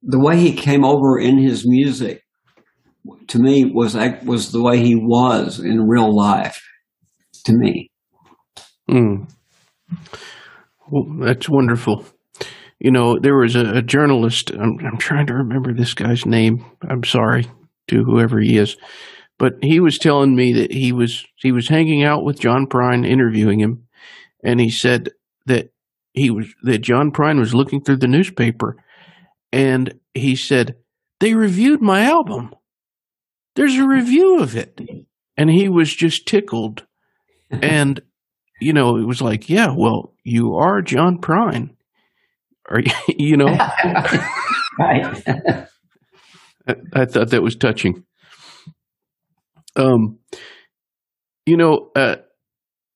the 0.03 0.19
way 0.19 0.37
he 0.38 0.53
came 0.53 0.85
over 0.85 1.19
in 1.19 1.38
his 1.38 1.67
music 1.67 2.23
to 3.29 3.38
me 3.38 3.65
was 3.65 3.95
was 4.25 4.53
the 4.53 4.62
way 4.62 4.79
he 4.79 4.95
was 4.95 5.59
in 5.59 5.87
real 5.87 6.15
life 6.15 6.61
to 7.45 7.53
me. 7.53 7.91
Mm. 8.91 9.31
Well, 10.91 11.27
that's 11.27 11.49
wonderful. 11.49 12.05
You 12.79 12.91
know, 12.91 13.19
there 13.19 13.37
was 13.37 13.55
a, 13.55 13.77
a 13.77 13.83
journalist. 13.83 14.51
I'm, 14.51 14.79
I'm 14.85 14.99
trying 14.99 15.27
to 15.29 15.35
remember 15.35 15.73
this 15.73 15.95
guy's 15.95 16.27
name. 16.27 16.65
I'm 16.83 17.05
sorry 17.05 17.47
to 17.88 18.05
whoever 18.05 18.41
he 18.41 18.59
is 18.59 18.77
but 19.43 19.55
he 19.61 19.81
was 19.81 19.99
telling 19.99 20.37
me 20.37 20.53
that 20.53 20.73
he 20.73 20.93
was 20.93 21.27
he 21.35 21.51
was 21.51 21.69
hanging 21.69 22.05
out 22.05 22.23
with 22.23 22.38
John 22.38 22.69
Prine, 22.69 23.05
interviewing 23.05 23.59
him, 23.59 23.88
and 24.45 24.61
he 24.61 24.71
said 24.71 25.11
that 25.47 25.71
he 26.12 26.31
was 26.31 26.55
that 26.62 26.79
John 26.79 27.11
Prine 27.11 27.41
was 27.41 27.53
looking 27.53 27.83
through 27.83 27.97
the 27.97 28.07
newspaper, 28.07 28.77
and 29.53 29.99
he 30.15 30.35
said 30.35 30.77
they 31.21 31.35
reviewed 31.35 31.83
my 31.83 32.05
album. 32.05 32.55
There's 33.55 33.77
a 33.77 33.87
review 33.87 34.41
of 34.41 34.57
it, 34.57 34.81
and 35.37 35.51
he 35.51 35.69
was 35.69 35.95
just 35.95 36.27
tickled, 36.27 36.87
and 37.51 38.01
you 38.61 38.73
know 38.73 38.97
it 38.97 39.07
was 39.07 39.21
like, 39.21 39.49
yeah, 39.49 39.75
well, 39.77 40.15
you 40.25 40.55
are 40.55 40.83
John 40.83 41.19
Prine, 41.19 41.77
or 42.69 42.81
you 43.09 43.37
know, 43.37 43.47
right. 44.79 45.23
I, 46.67 46.75
I 46.95 47.05
thought 47.05 47.31
that 47.31 47.43
was 47.43 47.57
touching. 47.57 48.05
Um, 49.75 50.19
you 51.47 51.57
know, 51.57 51.91
uh, 51.97 52.17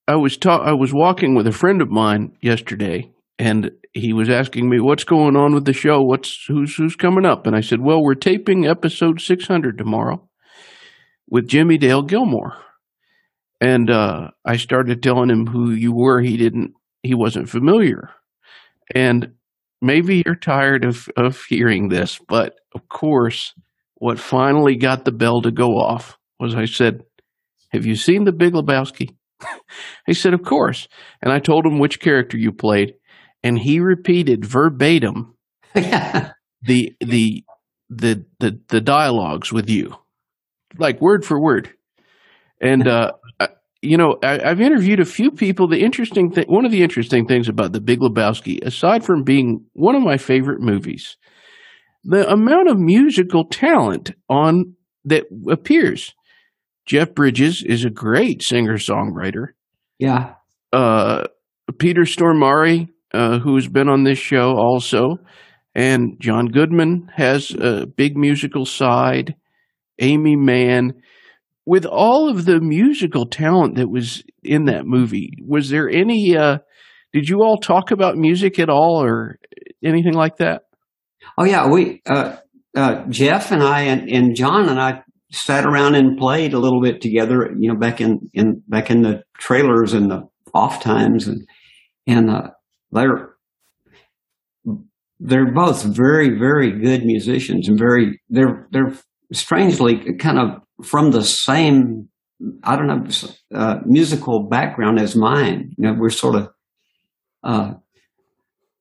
I 0.09 0.17
was 0.17 0.37
ta- 0.37 0.63
I 0.63 0.73
was 0.73 0.93
walking 0.93 1.35
with 1.35 1.47
a 1.47 1.53
friend 1.53 1.83
of 1.83 1.91
mine 1.91 2.37
yesterday, 2.41 3.11
and 3.39 3.73
he 3.97 4.13
was 4.13 4.29
asking 4.29 4.69
me 4.69 4.81
what's 4.81 5.05
going 5.05 5.37
on 5.37 5.55
with 5.55 5.65
the 5.65 5.73
show. 5.73 6.03
What's 6.03 6.45
who's 6.47 6.77
who's 6.77 6.97
coming 6.97 7.25
up? 7.25 7.47
And 7.47 7.57
I 7.57 7.61
said, 7.61 7.81
well, 7.81 8.03
we're 8.03 8.15
taping 8.15 8.67
episode 8.67 9.21
six 9.21 9.47
hundred 9.47 9.79
tomorrow 9.79 10.29
with 11.29 11.49
Jimmie 11.49 11.79
Dale 11.79 12.03
Gilmore. 12.03 12.55
And 13.61 13.91
uh, 13.91 14.29
I 14.45 14.57
started 14.57 15.03
telling 15.03 15.31
him 15.31 15.47
who 15.47 15.71
you 15.71 15.93
were. 15.95 16.21
He 16.21 16.37
didn't. 16.37 16.75
He 17.03 17.15
wasn't 17.15 17.49
familiar. 17.49 18.11
And 18.95 19.33
maybe 19.81 20.23
you're 20.25 20.37
tired 20.37 20.85
of 20.85 21.09
of 21.17 21.43
hearing 21.49 21.89
this, 21.89 22.21
but 22.29 22.55
of 22.75 22.89
course, 22.89 23.55
what 23.95 24.19
finally 24.19 24.77
got 24.77 25.05
the 25.05 25.13
bell 25.13 25.41
to 25.43 25.51
go 25.51 25.79
off 25.79 26.19
was 26.39 26.55
I 26.55 26.67
said, 26.67 27.01
Have 27.71 27.87
you 27.87 27.97
seen 27.97 28.25
The 28.25 28.33
Big 28.33 28.53
Lebowski? 28.53 29.17
he 30.07 30.15
said, 30.15 30.35
Of 30.35 30.43
course. 30.43 30.89
And 31.23 31.33
I 31.33 31.39
told 31.39 31.65
him 31.65 31.79
which 31.79 32.01
character 32.01 32.37
you 32.37 32.53
played, 32.53 32.95
and 33.47 33.59
he 33.59 33.79
repeated 33.79 34.45
verbatim 34.45 35.35
the 35.75 36.33
the 37.01 37.45
the 37.89 38.25
the 38.41 38.61
the 38.69 38.81
dialogues 38.81 39.53
with 39.53 39.71
you, 39.71 39.95
like 40.79 41.01
word 41.01 41.25
for 41.25 41.41
word. 41.41 41.71
And 42.61 42.89
uh, 42.89 43.13
you 43.83 43.97
know, 43.97 44.19
I, 44.21 44.49
have 44.49 44.61
interviewed 44.61 44.99
a 44.99 45.05
few 45.05 45.31
people. 45.31 45.69
The 45.69 45.85
interesting 45.85 46.33
thing, 46.33 46.47
one 46.49 46.65
of 46.65 46.73
the 46.73 46.83
interesting 46.83 47.27
things 47.27 47.49
about 47.49 47.73
The 47.73 47.81
Big 47.81 48.01
Lebowski, 48.01 48.61
aside 48.65 49.05
from 49.05 49.23
being 49.23 49.65
one 49.75 49.95
of 49.95 50.03
my 50.03 50.17
favorite 50.17 50.61
movies, 50.61 51.17
the 52.03 52.29
amount 52.29 52.69
of 52.69 52.79
musical 52.79 53.45
talent 53.45 54.11
on 54.29 54.75
that 55.05 55.25
appears. 55.49 56.15
Jeff 56.85 57.15
Bridges 57.15 57.63
is 57.65 57.85
a 57.85 57.91
great 57.91 58.43
singer 58.43 58.77
songwriter. 58.77 59.49
Yeah. 59.99 60.35
Uh, 60.73 61.27
Peter 61.79 62.03
Stormare, 62.03 62.89
uh, 63.13 63.39
who's 63.39 63.69
been 63.69 63.89
on 63.89 64.05
this 64.05 64.19
show 64.19 64.57
also, 64.57 65.19
and 65.75 66.17
John 66.21 66.47
Goodman 66.47 67.11
has 67.15 67.51
a 67.53 67.87
big 67.87 68.17
musical 68.17 68.65
side. 68.67 69.35
Aimee 69.99 70.37
Mann, 70.37 70.93
with 71.65 71.87
all 71.87 72.29
of 72.29 72.45
the 72.45 72.61
musical 72.61 73.27
talent 73.27 73.77
that 73.77 73.89
was 73.89 74.23
in 74.43 74.67
that 74.67 74.87
movie, 74.87 75.31
was 75.41 75.71
there 75.71 75.89
any? 75.89 76.37
Uh, 76.37 76.59
did 77.13 77.29
you 77.29 77.43
all 77.43 77.59
talk 77.59 77.91
about 77.91 78.17
music 78.17 78.59
at 78.59 78.69
all, 78.69 79.03
or 79.03 79.39
anything 79.83 80.15
like 80.15 80.37
that? 80.37 80.63
Oh 81.39 81.45
yeah, 81.45 81.67
we 81.69 82.03
uh, 82.07 82.37
uh, 82.77 83.05
Jeff 83.09 83.53
and 83.53 83.63
I 83.63 83.83
and, 83.83 84.09
and 84.11 84.37
John 84.37 84.69
and 84.69 84.79
I 84.79 85.03
sat 85.33 85.67
around 85.67 85.95
and 85.95 86.19
played 86.19 86.55
a 86.55 86.59
little 86.59 86.81
bit 86.81 87.01
together, 87.01 87.51
you 87.59 87.73
know, 87.73 87.79
back 87.79 88.01
in, 88.01 88.31
in 88.33 88.63
back 88.69 88.91
in 88.91 89.03
the 89.03 89.23
trailers 89.39 89.93
and 89.93 90.11
the 90.11 90.23
off 90.55 90.83
times 90.83 91.27
and, 91.27 91.47
and, 92.07 92.31
uh, 92.31 92.51
they're, 92.97 93.35
they're 95.21 95.53
both 95.53 95.83
very, 95.85 96.39
very 96.39 96.73
good 96.73 97.05
musicians 97.05 97.69
and 97.69 97.79
very, 97.79 98.21
they're, 98.29 98.69
they're 98.71 98.95
strangely 99.33 100.15
kind 100.17 100.39
of 100.39 100.63
from 100.85 101.11
the 101.11 101.25
same, 101.25 102.09
I 102.63 102.77
don't 102.77 102.87
know, 102.87 103.07
uh, 103.55 103.79
musical 103.87 104.49
background 104.49 104.99
as 104.99 105.17
mine. 105.17 105.73
You 105.79 105.87
know, 105.87 105.95
we're 105.99 106.11
sort 106.11 106.35
of, 106.35 106.51
uh, 107.43 107.75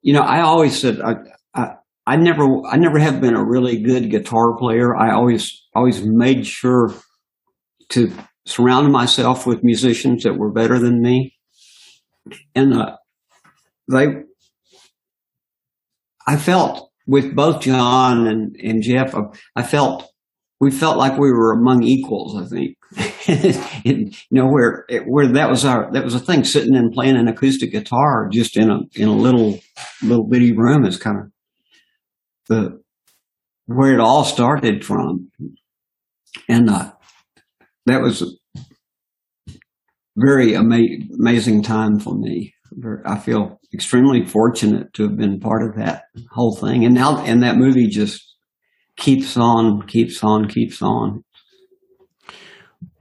you 0.02 0.14
know, 0.14 0.22
I 0.22 0.42
always 0.42 0.80
said, 0.80 1.00
I, 1.02 1.14
I, 1.54 1.68
I 2.06 2.16
never, 2.18 2.46
I 2.70 2.78
never 2.78 3.00
have 3.00 3.22
been 3.22 3.36
a 3.36 3.44
really 3.44 3.82
good 3.82 4.12
guitar 4.12 4.58
player. 4.58 4.96
I 4.96 5.14
always, 5.14 5.64
always 5.74 6.04
made 6.04 6.46
sure 6.46 6.94
to 7.90 8.12
surround 8.46 8.92
myself 8.92 9.48
with 9.48 9.64
musicians 9.64 10.24
that 10.24 10.38
were 10.38 10.52
better 10.52 10.78
than 10.80 11.02
me. 11.02 11.34
And, 12.54 12.74
uh, 12.74 12.98
they, 13.90 14.08
I 16.28 16.38
felt 16.38 16.90
with 17.08 17.36
both 17.36 17.62
John 17.62 18.28
and, 18.28 18.56
and 18.64 18.82
Jeff, 18.82 19.14
I 19.56 19.64
felt, 19.64 20.12
we 20.60 20.72
felt 20.72 20.98
like 20.98 21.20
we 21.20 21.32
were 21.32 21.52
among 21.52 21.84
equals, 21.84 22.42
I 22.42 22.46
think. 22.46 22.78
you 23.84 24.12
know, 24.32 24.48
where, 24.48 24.86
where 25.06 25.28
that 25.28 25.50
was 25.50 25.66
our, 25.66 25.92
that 25.92 26.04
was 26.04 26.16
a 26.16 26.20
thing 26.20 26.44
sitting 26.44 26.76
and 26.76 26.94
playing 26.94 27.18
an 27.18 27.28
acoustic 27.28 27.72
guitar 27.72 28.30
just 28.32 28.58
in 28.58 28.72
a, 28.72 28.80
in 28.96 29.08
a 29.08 29.16
little, 29.16 29.60
little 30.02 30.28
bitty 30.28 30.54
room 30.54 30.86
is 30.86 30.98
kind 30.98 31.20
of, 31.20 31.32
the 32.48 32.80
where 33.68 33.94
it 33.94 34.00
all 34.00 34.24
started 34.24 34.86
from, 34.86 35.32
and 36.48 36.70
uh, 36.70 36.92
that 37.86 38.02
was 38.02 38.22
a 38.22 38.28
very 40.18 40.56
ama- 40.56 41.04
amazing 41.18 41.64
time 41.64 42.00
for 42.00 42.16
me. 42.16 42.55
I 43.06 43.18
feel 43.18 43.60
extremely 43.74 44.26
fortunate 44.26 44.94
to 44.94 45.04
have 45.04 45.18
been 45.18 45.40
part 45.40 45.64
of 45.64 45.76
that 45.78 46.06
whole 46.32 46.56
thing, 46.56 46.86
and 46.86 46.94
now 46.94 47.24
and 47.24 47.44
that 47.44 47.58
movie 47.58 47.88
just 47.88 48.36
keeps 48.98 49.38
on, 49.38 49.86
keeps 49.88 50.24
on, 50.24 50.48
keeps 50.48 50.82
on. 50.82 51.24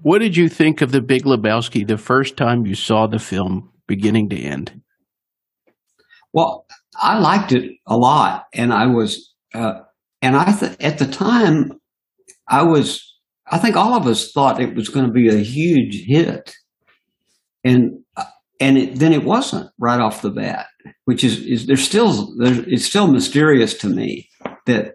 What 0.01 0.18
did 0.18 0.37
you 0.37 0.49
think 0.49 0.83
of 0.83 0.93
the 0.93 1.01
Big 1.01 1.25
Lebowski 1.25 1.87
the 1.87 1.99
first 1.99 2.37
time 2.37 2.66
you 2.66 2.75
saw 2.75 3.07
the 3.07 3.18
film, 3.18 3.70
beginning 3.87 4.29
to 4.31 4.37
end? 4.37 4.83
Well, 6.33 6.66
I 7.01 7.18
liked 7.18 7.53
it 7.53 7.79
a 7.87 7.97
lot, 7.97 8.47
and 8.53 8.72
I 8.72 8.87
was 8.87 9.35
uh, 9.55 9.81
and 10.25 10.37
I 10.37 10.53
th- 10.53 10.77
at 10.81 10.99
the 10.99 11.07
time, 11.07 11.72
I 12.49 12.62
was, 12.62 13.14
I 13.47 13.59
think 13.59 13.77
all 13.77 13.95
of 13.95 14.07
us 14.07 14.33
thought 14.33 14.61
it 14.61 14.75
was 14.75 14.89
going 14.89 15.07
to 15.07 15.12
be 15.12 15.29
a 15.29 15.37
huge 15.37 16.05
hit. 16.07 16.55
and 17.62 18.04
and 18.61 18.79
it, 18.79 18.97
then 18.97 19.13
it 19.13 19.25
wasn't 19.25 19.71
right 19.79 20.01
off 20.01 20.23
the 20.23 20.31
bat, 20.31 20.67
which 21.05 21.25
is, 21.25 21.45
is 21.45 21.67
there's 21.67 21.85
still 21.85 22.35
there's, 22.37 22.59
it's 22.59 22.85
still 22.85 23.09
mysterious 23.09 23.75
to 23.75 23.89
me 23.89 24.29
that 24.67 24.95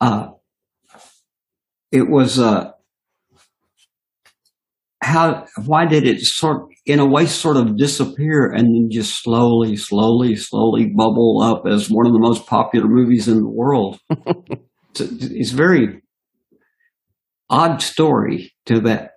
uh, 0.00 0.28
it 1.92 2.08
was 2.08 2.38
uh, 2.38 2.70
how 5.02 5.46
why 5.66 5.86
did 5.86 6.06
it 6.06 6.20
sort 6.20 6.68
in 6.86 6.98
a 6.98 7.06
way 7.06 7.26
sort 7.26 7.56
of 7.56 7.76
disappear 7.76 8.46
and 8.46 8.66
then 8.66 8.88
just 8.90 9.22
slowly 9.22 9.76
slowly 9.76 10.36
slowly 10.36 10.86
bubble 10.86 11.40
up 11.42 11.64
as 11.66 11.88
one 11.90 12.06
of 12.06 12.12
the 12.12 12.18
most 12.18 12.46
popular 12.46 12.88
movies 12.88 13.28
in 13.28 13.38
the 13.38 13.48
world? 13.48 13.98
It's, 14.92 15.22
it's 15.22 15.50
very 15.50 16.02
odd 17.48 17.80
story 17.80 18.52
to 18.66 18.80
that 18.80 19.12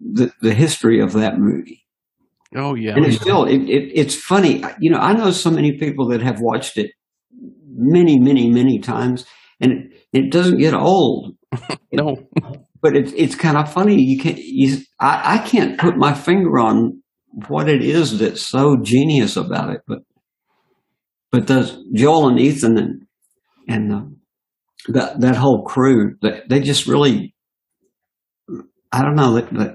the, 0.00 0.32
the 0.42 0.54
history 0.54 1.00
of 1.00 1.12
that 1.12 1.38
movie 1.38 1.84
Oh 2.56 2.74
yeah, 2.74 2.94
and 2.96 3.04
it's 3.04 3.20
still 3.20 3.44
it, 3.44 3.62
it, 3.68 3.92
it's 3.94 4.14
funny. 4.14 4.62
You 4.80 4.90
know 4.90 4.98
i 4.98 5.12
know 5.12 5.30
so 5.30 5.50
many 5.50 5.76
people 5.78 6.08
that 6.08 6.22
have 6.22 6.40
watched 6.40 6.78
it 6.78 6.90
many 7.70 8.18
many 8.18 8.50
many 8.50 8.78
times 8.78 9.26
and 9.60 9.72
it, 9.72 9.92
it 10.12 10.32
doesn't 10.32 10.58
get 10.58 10.74
old. 10.74 11.34
No, 11.90 12.16
but 12.82 12.94
it's 12.94 13.12
it's 13.16 13.34
kind 13.34 13.56
of 13.56 13.72
funny. 13.72 14.00
You 14.00 14.20
can 14.20 14.36
you 14.36 14.78
I, 15.00 15.36
I 15.36 15.48
can't 15.48 15.80
put 15.80 15.96
my 15.96 16.12
finger 16.12 16.58
on 16.58 17.02
what 17.48 17.68
it 17.68 17.82
is 17.82 18.18
that's 18.18 18.42
so 18.42 18.76
genius 18.82 19.36
about 19.36 19.70
it, 19.70 19.80
but 19.88 20.00
but 21.32 21.46
does 21.46 21.78
Joel 21.94 22.28
and 22.28 22.38
Ethan 22.38 22.76
and 22.76 23.02
and 23.68 23.92
uh, 23.92 24.04
that 24.88 25.20
that 25.20 25.36
whole 25.36 25.64
crew 25.64 26.16
they, 26.20 26.42
they 26.48 26.60
just 26.60 26.86
really 26.86 27.34
I 28.92 29.02
don't 29.02 29.16
know 29.16 29.40
they 29.40 29.68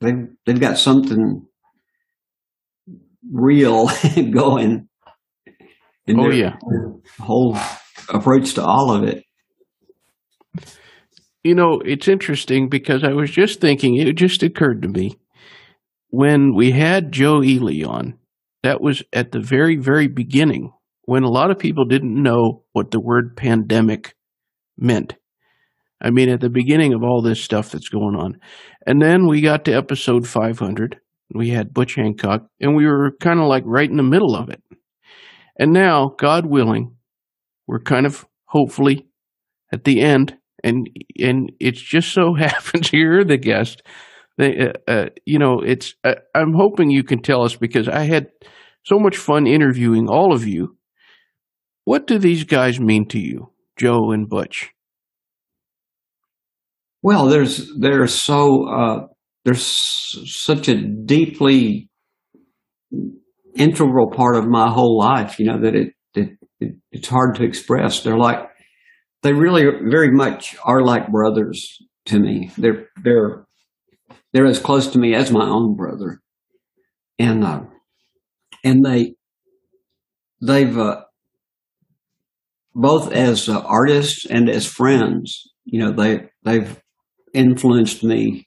they 0.00 0.12
they've 0.46 0.60
got 0.60 0.78
something 0.78 1.46
real 3.28 3.86
going. 4.30 4.88
In 6.06 6.18
oh 6.18 6.30
yeah. 6.30 6.56
whole 7.18 7.56
approach 8.08 8.54
to 8.54 8.64
all 8.64 8.92
of 8.92 9.04
it. 9.04 9.24
You 11.44 11.54
know, 11.54 11.80
it's 11.84 12.08
interesting 12.08 12.68
because 12.68 13.04
I 13.04 13.12
was 13.12 13.30
just 13.30 13.60
thinking, 13.60 13.96
it 13.96 14.16
just 14.16 14.42
occurred 14.42 14.82
to 14.82 14.88
me 14.88 15.16
when 16.10 16.54
we 16.54 16.72
had 16.72 17.12
Joe 17.12 17.42
Ely 17.42 17.84
on, 17.84 18.18
that 18.62 18.80
was 18.80 19.02
at 19.12 19.32
the 19.32 19.40
very, 19.40 19.76
very 19.76 20.08
beginning 20.08 20.72
when 21.02 21.22
a 21.22 21.30
lot 21.30 21.50
of 21.50 21.58
people 21.58 21.84
didn't 21.84 22.22
know 22.22 22.64
what 22.72 22.90
the 22.90 23.00
word 23.00 23.36
pandemic 23.36 24.14
meant. 24.76 25.14
I 26.02 26.10
mean, 26.10 26.28
at 26.28 26.40
the 26.40 26.50
beginning 26.50 26.92
of 26.92 27.02
all 27.02 27.22
this 27.22 27.42
stuff 27.42 27.70
that's 27.70 27.88
going 27.88 28.16
on. 28.16 28.38
And 28.86 29.00
then 29.00 29.26
we 29.26 29.40
got 29.40 29.64
to 29.66 29.72
episode 29.72 30.26
500. 30.26 30.98
We 31.34 31.50
had 31.50 31.72
Butch 31.72 31.94
Hancock, 31.94 32.46
and 32.60 32.74
we 32.74 32.86
were 32.86 33.12
kind 33.20 33.40
of 33.40 33.46
like 33.46 33.62
right 33.66 33.88
in 33.88 33.96
the 33.96 34.02
middle 34.02 34.34
of 34.34 34.48
it. 34.48 34.62
And 35.58 35.72
now, 35.72 36.14
God 36.18 36.46
willing, 36.46 36.96
we're 37.66 37.80
kind 37.80 38.06
of 38.06 38.26
hopefully 38.46 39.06
at 39.72 39.84
the 39.84 40.00
end 40.00 40.36
and 40.62 40.88
and 41.18 41.52
it's 41.60 41.80
just 41.80 42.12
so 42.12 42.34
happens 42.38 42.92
you're 42.92 43.24
the 43.24 43.36
guest. 43.36 43.82
They, 44.38 44.58
uh, 44.58 44.90
uh, 44.90 45.06
you 45.26 45.38
know, 45.38 45.60
it's. 45.60 45.94
Uh, 46.02 46.14
I'm 46.34 46.54
hoping 46.54 46.90
you 46.90 47.02
can 47.02 47.20
tell 47.20 47.42
us 47.42 47.56
because 47.56 47.88
I 47.88 48.04
had 48.04 48.28
so 48.84 48.98
much 48.98 49.16
fun 49.16 49.46
interviewing 49.46 50.08
all 50.08 50.32
of 50.32 50.46
you. 50.46 50.78
What 51.84 52.06
do 52.06 52.18
these 52.18 52.44
guys 52.44 52.80
mean 52.80 53.06
to 53.08 53.18
you, 53.18 53.52
Joe 53.76 54.12
and 54.12 54.28
Butch? 54.28 54.70
Well, 57.02 57.26
there's 57.26 57.70
they're 57.78 58.06
so 58.06 58.68
uh, 58.68 59.06
there's 59.44 59.64
such 60.26 60.68
a 60.68 60.74
deeply 60.74 61.88
integral 63.56 64.10
part 64.10 64.36
of 64.36 64.46
my 64.46 64.70
whole 64.70 64.98
life, 64.98 65.38
you 65.38 65.46
know, 65.46 65.60
that 65.60 65.74
it, 65.74 65.92
it, 66.14 66.30
it 66.60 66.72
it's 66.92 67.08
hard 67.08 67.34
to 67.36 67.44
express. 67.44 68.02
They're 68.02 68.18
like 68.18 68.38
they 69.22 69.32
really 69.32 69.64
very 69.90 70.10
much 70.10 70.56
are 70.64 70.82
like 70.82 71.10
brothers 71.10 71.78
to 72.06 72.18
me. 72.18 72.50
They're 72.56 72.88
they're 73.02 73.44
they're 74.32 74.46
as 74.46 74.58
close 74.58 74.88
to 74.88 74.98
me 74.98 75.14
as 75.14 75.30
my 75.30 75.46
own 75.48 75.76
brother, 75.76 76.20
and 77.18 77.44
uh, 77.44 77.62
and 78.64 78.84
they 78.84 79.14
they've 80.40 80.76
uh, 80.76 81.02
both 82.74 83.12
as 83.12 83.48
uh, 83.48 83.60
artists 83.60 84.26
and 84.26 84.48
as 84.48 84.66
friends. 84.66 85.50
You 85.64 85.80
know, 85.80 85.92
they 85.92 86.28
they've 86.44 86.80
influenced 87.34 88.02
me 88.02 88.46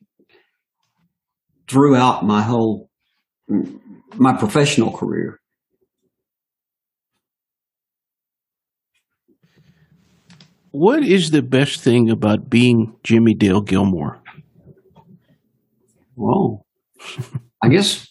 throughout 1.68 2.26
my 2.26 2.41
whole 2.41 2.89
my 4.16 4.34
professional 4.34 4.91
career. 4.91 5.39
What 10.72 11.03
is 11.03 11.32
the 11.32 11.43
best 11.43 11.82
thing 11.82 12.09
about 12.09 12.49
being 12.49 12.95
Jimmie 13.03 13.36
Dale 13.36 13.61
Gilmore? 13.61 14.22
Well, 16.16 16.66
I 17.61 17.70
guess 17.70 18.07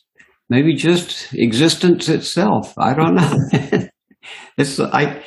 maybe 0.49 0.75
just 0.75 1.35
existence 1.35 2.09
itself. 2.09 2.73
I 2.79 2.95
don't 2.95 3.15
know. 3.15 3.89
it's 4.59 4.79
I 4.79 5.23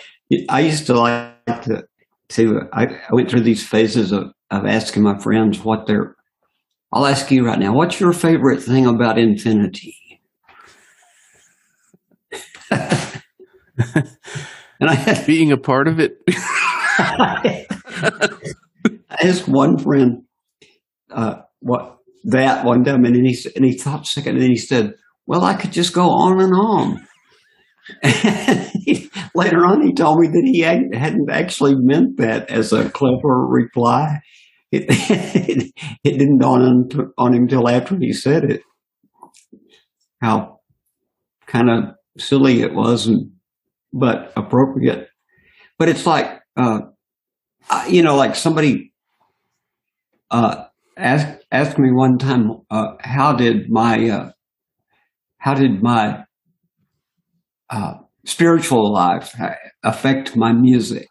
I 0.49 0.61
used 0.61 0.85
to 0.87 0.93
like 0.93 1.61
to 1.63 1.83
to 2.29 2.61
I, 2.73 2.85
I 2.85 3.09
went 3.11 3.29
through 3.29 3.41
these 3.41 3.67
phases 3.67 4.11
of 4.11 4.31
of 4.51 4.65
asking 4.65 5.03
my 5.03 5.17
friends 5.19 5.63
what 5.63 5.87
their 5.87 6.14
I'll 6.93 7.05
ask 7.05 7.29
you 7.31 7.45
right 7.45 7.59
now, 7.59 7.73
what's 7.73 7.99
your 7.99 8.13
favorite 8.13 8.61
thing 8.61 8.85
about 8.85 9.17
infinity? 9.17 9.95
and 12.71 13.21
I 14.81 14.93
had 14.93 15.25
being 15.25 15.51
a 15.51 15.57
part 15.57 15.87
of 15.87 15.99
it. 15.99 16.17
I 16.29 17.65
asked 19.21 19.47
one 19.47 19.77
friend 19.77 20.23
uh, 21.11 21.35
what 21.59 21.97
that 22.25 22.65
one 22.65 22.83
time, 22.83 23.05
and 23.05 23.15
he 23.15 23.37
and 23.55 23.65
he 23.65 23.77
thought 23.77 24.03
a 24.03 24.05
second, 24.05 24.33
and 24.33 24.41
then 24.41 24.49
he 24.49 24.57
said, 24.57 24.93
"Well, 25.27 25.43
I 25.43 25.53
could 25.53 25.71
just 25.71 25.93
go 25.93 26.09
on 26.09 26.41
and 26.41 26.53
on." 26.53 27.07
And 28.01 28.71
he, 28.85 29.09
later 29.35 29.65
on, 29.65 29.85
he 29.85 29.93
told 29.93 30.19
me 30.19 30.27
that 30.27 30.43
he 30.45 30.61
hadn't 30.61 31.29
actually 31.29 31.75
meant 31.77 32.17
that 32.17 32.49
as 32.49 32.73
a 32.73 32.89
clever 32.89 33.45
reply. 33.47 34.19
It, 34.75 34.85
it, 34.89 35.73
it 36.03 36.17
didn't 36.17 36.39
dawn 36.39 36.61
on, 36.61 37.11
on 37.17 37.33
him 37.33 37.43
until 37.43 37.69
after 37.69 37.97
he 37.97 38.13
said 38.13 38.43
it. 38.45 38.61
How 40.21 40.59
kind 41.47 41.69
of 41.69 41.95
silly 42.17 42.61
it 42.61 42.73
was, 42.73 43.07
and, 43.07 43.31
but 43.93 44.33
appropriate. 44.35 45.09
But 45.77 45.89
it's 45.89 46.05
like 46.05 46.41
uh, 46.57 46.81
you 47.87 48.01
know, 48.01 48.15
like 48.15 48.35
somebody 48.35 48.93
uh, 50.31 50.65
asked 50.97 51.45
asked 51.51 51.77
me 51.77 51.91
one 51.91 52.17
time, 52.17 52.51
uh, 52.69 52.93
how 52.99 53.33
did 53.33 53.69
my 53.69 54.09
uh, 54.09 54.31
how 55.37 55.53
did 55.53 55.81
my 55.81 56.25
uh, 57.69 57.95
spiritual 58.25 58.91
life 58.91 59.35
affect 59.83 60.35
my 60.35 60.51
music? 60.51 61.07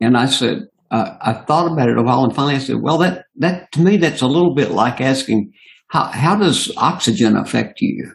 And 0.00 0.16
I 0.16 0.26
said, 0.26 0.66
uh, 0.92 1.16
I 1.22 1.32
thought 1.32 1.72
about 1.72 1.88
it 1.88 1.96
a 1.96 2.02
while, 2.02 2.22
and 2.22 2.34
finally 2.34 2.54
I 2.54 2.58
said, 2.58 2.76
well, 2.82 2.98
that 2.98 3.24
that 3.36 3.72
to 3.72 3.80
me 3.80 3.96
that's 3.96 4.20
a 4.20 4.26
little 4.26 4.54
bit 4.54 4.70
like 4.70 5.00
asking, 5.00 5.52
how 5.88 6.04
how 6.04 6.36
does 6.36 6.70
oxygen 6.76 7.34
affect 7.34 7.80
you? 7.80 8.12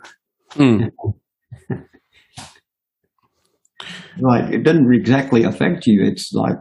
Mm. 0.52 0.92
like 4.20 4.54
it 4.54 4.64
doesn't 4.64 4.94
exactly 4.94 5.44
affect 5.44 5.88
you. 5.88 6.06
It's 6.06 6.32
like 6.34 6.58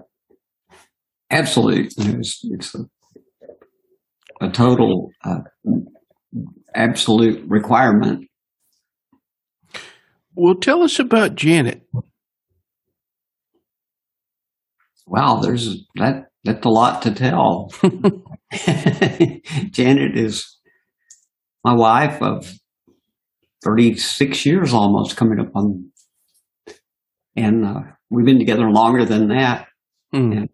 absolute. 1.30 1.92
You 1.98 2.12
know, 2.12 2.18
it's, 2.18 2.40
it's 2.44 2.74
a, 2.74 2.86
a, 4.40 4.50
total 4.50 5.10
uh, 5.22 5.40
absolute 6.74 7.44
requirement. 7.46 8.26
Well, 10.34 10.54
tell 10.54 10.82
us 10.82 10.98
about 10.98 11.34
Janet. 11.34 11.82
Wow, 15.06 15.36
there's 15.36 15.84
that. 15.96 16.26
That's 16.44 16.64
a 16.64 16.68
lot 16.68 17.02
to 17.02 17.12
tell. 17.12 17.72
Janet 19.70 20.16
is 20.16 20.56
my 21.64 21.74
wife 21.74 22.22
of 22.22 22.52
36 23.64 24.46
years 24.46 24.72
almost 24.72 25.16
coming 25.16 25.40
up 25.40 25.50
on 25.54 25.90
and 27.36 27.64
uh, 27.64 27.80
we've 28.10 28.24
been 28.24 28.38
together 28.38 28.70
longer 28.70 29.04
than 29.04 29.28
that. 29.28 29.68
Mm. 30.14 30.48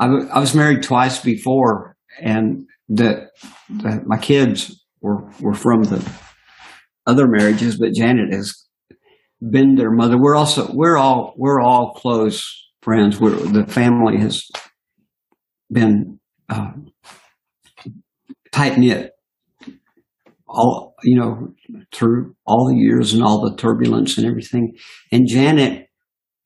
I, 0.00 0.06
w- 0.06 0.28
I 0.32 0.40
was 0.40 0.54
married 0.54 0.82
twice 0.82 1.20
before, 1.20 1.96
and 2.20 2.66
the, 2.88 3.28
the, 3.68 4.02
my 4.06 4.16
kids 4.16 4.82
were 5.00 5.30
were 5.40 5.54
from 5.54 5.82
the 5.82 6.08
other 7.06 7.28
marriages, 7.28 7.78
but 7.78 7.92
Janet 7.92 8.32
has 8.32 8.66
been 9.40 9.74
their 9.74 9.90
mother. 9.90 10.16
We're 10.18 10.36
also 10.36 10.70
we're 10.72 10.96
all 10.96 11.34
we're 11.36 11.60
all 11.60 11.92
close 11.94 12.57
friends. 12.82 13.20
We're, 13.20 13.30
the 13.30 13.66
family 13.66 14.18
has 14.18 14.48
been 15.70 16.18
uh, 16.48 16.72
tight 18.52 18.78
knit 18.78 19.12
all 20.48 20.94
you 21.02 21.18
know 21.18 21.54
through 21.92 22.34
all 22.46 22.68
the 22.68 22.76
years 22.76 23.12
and 23.12 23.22
all 23.22 23.48
the 23.48 23.56
turbulence 23.56 24.16
and 24.18 24.26
everything. 24.26 24.72
And 25.12 25.28
Janet 25.28 25.86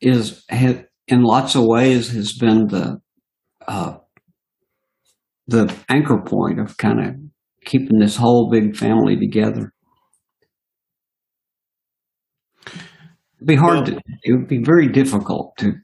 is 0.01 0.45
had, 0.49 0.87
in 1.07 1.23
lots 1.23 1.55
of 1.55 1.65
ways 1.65 2.13
has 2.13 2.37
been 2.37 2.67
the 2.67 3.01
uh, 3.67 3.99
the 5.47 5.75
anchor 5.89 6.21
point 6.25 6.61
of 6.61 6.77
kind 6.77 7.01
of 7.01 7.15
keeping 7.65 7.99
this 7.99 8.17
whole 8.17 8.51
big 8.51 8.77
family 8.77 9.17
together. 9.17 9.73
It'd 12.67 13.47
be 13.47 13.55
hard 13.57 13.77
well, 13.77 13.87
to. 13.87 14.01
It 14.23 14.33
would 14.33 14.49
be 14.49 14.63
very 14.63 14.89
difficult 14.89 15.57
to 15.59 15.75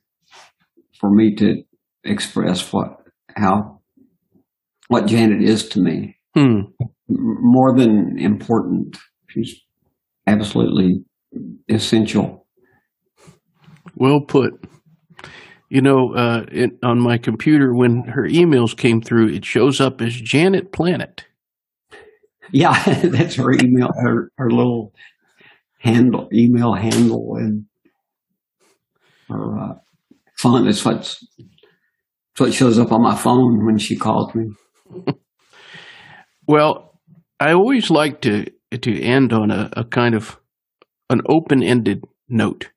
for 1.00 1.10
me 1.10 1.34
to 1.36 1.62
express 2.04 2.72
what 2.72 2.98
how 3.36 3.80
what 4.88 5.06
Janet 5.06 5.42
is 5.42 5.68
to 5.70 5.80
me. 5.80 6.16
Hmm. 6.34 6.60
More 7.08 7.76
than 7.76 8.18
important, 8.18 8.96
she's 9.28 9.60
absolutely 10.26 11.04
essential. 11.68 12.46
Well 13.94 14.20
put. 14.20 14.52
You 15.70 15.82
know, 15.82 16.14
uh, 16.14 16.46
it, 16.50 16.70
on 16.82 16.98
my 16.98 17.18
computer, 17.18 17.74
when 17.74 18.04
her 18.04 18.26
emails 18.26 18.74
came 18.74 19.02
through, 19.02 19.28
it 19.28 19.44
shows 19.44 19.80
up 19.80 20.00
as 20.00 20.14
Janet 20.14 20.72
Planet. 20.72 21.26
Yeah, 22.52 22.82
that's 23.04 23.34
her 23.34 23.52
email, 23.52 23.90
her, 23.94 24.30
her 24.38 24.50
little 24.50 24.94
handle, 25.78 26.28
email 26.32 26.72
handle, 26.72 27.36
and 27.36 27.66
her 29.28 29.58
uh, 29.58 29.74
phone. 30.38 30.64
That's 30.64 30.84
what's 30.84 31.24
that's 31.38 32.40
what 32.40 32.54
shows 32.54 32.78
up 32.78 32.92
on 32.92 33.02
my 33.02 33.16
phone 33.16 33.66
when 33.66 33.78
she 33.78 33.96
calls 33.96 34.34
me. 34.34 34.46
well, 36.46 37.00
I 37.40 37.52
always 37.52 37.90
like 37.90 38.20
to 38.22 38.46
to 38.70 39.02
end 39.02 39.32
on 39.32 39.50
a, 39.50 39.70
a 39.76 39.84
kind 39.84 40.14
of 40.14 40.38
an 41.10 41.20
open 41.28 41.62
ended 41.62 42.04
note. 42.28 42.70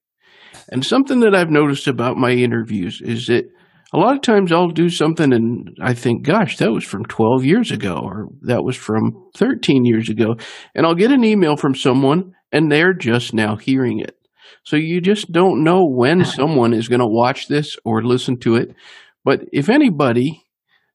And 0.70 0.86
something 0.86 1.20
that 1.20 1.36
I've 1.36 1.49
noticed 1.49 1.88
about 1.88 2.18
my 2.18 2.32
interviews 2.32 3.01
is 3.03 3.28
that 3.28 3.45
a 3.93 3.97
lot 3.97 4.16
of 4.16 4.22
times 4.22 4.51
I'll 4.51 4.70
do 4.70 4.89
something 4.89 5.34
and 5.34 5.76
I 5.82 5.93
think, 5.93 6.26
gosh, 6.26 6.57
that 6.57 6.72
was 6.72 6.86
from 6.86 7.03
12 7.05 7.43
years 7.43 7.72
ago 7.72 7.99
or 8.01 8.28
that 8.43 8.64
was 8.64 8.78
from 8.78 9.30
13 9.36 9.84
years 9.84 10.09
ago. 10.09 10.36
And 10.74 10.86
I'll 10.86 10.95
get 10.95 11.12
an 11.12 11.26
email 11.26 11.57
from 11.57 11.76
someone 11.76 12.32
and 12.53 12.72
they're 12.72 12.93
just 12.93 13.34
now 13.34 13.57
hearing 13.57 13.99
it. 13.99 14.16
So 14.64 14.76
you 14.76 15.01
just 15.01 15.32
don't 15.32 15.64
know 15.64 15.86
when 15.86 16.26
someone 16.38 16.74
is 16.74 16.88
going 16.88 16.99
to 16.99 17.07
watch 17.07 17.47
this 17.47 17.78
or 17.84 18.03
listen 18.03 18.38
to 18.39 18.55
it. 18.55 18.76
But 19.24 19.41
if 19.51 19.70
anybody 19.70 20.43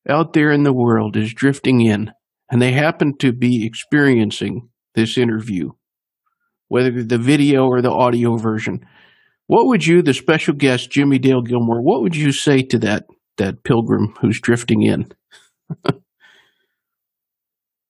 out 0.08 0.32
there 0.32 0.52
in 0.52 0.62
the 0.62 0.72
world 0.72 1.16
is 1.16 1.32
drifting 1.34 1.80
in 1.80 2.12
and 2.50 2.62
they 2.62 2.72
happen 2.72 3.16
to 3.18 3.32
be 3.32 3.66
experiencing 3.66 4.68
this 4.94 5.18
interview, 5.18 5.70
whether 6.68 7.02
the 7.02 7.18
video 7.18 7.66
or 7.66 7.82
the 7.82 7.90
audio 7.90 8.36
version, 8.36 8.84
what 9.46 9.66
would 9.66 9.86
you, 9.86 10.02
the 10.02 10.14
special 10.14 10.54
guest 10.54 10.90
Jimmie 10.90 11.18
Dale 11.18 11.42
Gilmore, 11.42 11.82
what 11.82 12.02
would 12.02 12.16
you 12.16 12.32
say 12.32 12.62
to 12.62 12.78
that 12.80 13.04
that 13.38 13.62
pilgrim 13.64 14.14
who's 14.20 14.40
drifting 14.40 14.82
in? 14.82 15.08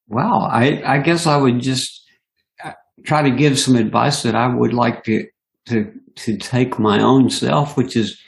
well, 0.08 0.40
I 0.50 0.82
I 0.84 0.98
guess 0.98 1.26
I 1.26 1.36
would 1.36 1.60
just 1.60 2.04
uh, 2.62 2.72
try 3.06 3.22
to 3.22 3.30
give 3.34 3.58
some 3.58 3.76
advice 3.76 4.22
that 4.24 4.34
I 4.34 4.54
would 4.54 4.74
like 4.74 5.04
to 5.04 5.24
to 5.66 5.92
to 6.16 6.36
take 6.36 6.78
my 6.78 7.02
own 7.02 7.28
self, 7.28 7.76
which 7.76 7.96
is 7.96 8.20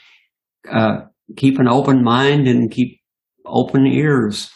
uh, 0.70 1.01
keep 1.36 1.59
an 1.59 1.68
open 1.68 2.03
mind 2.03 2.47
and 2.49 2.70
keep 2.70 3.01
open 3.47 3.86
ears. 3.86 4.51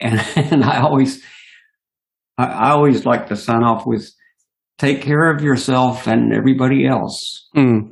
And, 0.00 0.20
and 0.36 0.64
I 0.64 0.80
always 0.80 1.22
I, 2.36 2.70
always 2.70 3.04
like 3.04 3.28
to 3.28 3.36
sign 3.36 3.62
off 3.62 3.84
with 3.86 4.10
take 4.78 5.02
care 5.02 5.30
of 5.30 5.42
yourself 5.42 6.06
and 6.06 6.32
everybody 6.32 6.86
else. 6.86 7.48
Mm. 7.56 7.88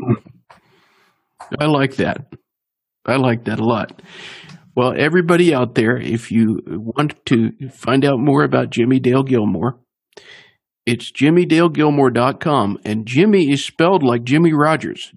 I 1.58 1.66
like 1.66 1.96
that. 1.96 2.26
I 3.04 3.16
like 3.16 3.44
that 3.44 3.60
a 3.60 3.64
lot. 3.64 4.02
Well, 4.76 4.94
everybody 4.96 5.54
out 5.54 5.74
there, 5.74 5.96
if 5.96 6.30
you 6.30 6.60
want 6.66 7.14
to 7.26 7.52
find 7.70 8.04
out 8.04 8.18
more 8.18 8.44
about 8.44 8.70
Jimmie 8.70 9.00
Dale 9.00 9.22
Gilmore, 9.22 9.80
it's 10.86 11.10
jimmiedalegilmore.com. 11.10 12.78
And 12.84 13.06
Jimmie 13.06 13.50
is 13.50 13.64
spelled 13.64 14.04
like 14.04 14.24
Jimmie 14.24 14.54
Rodgers, 14.54 15.12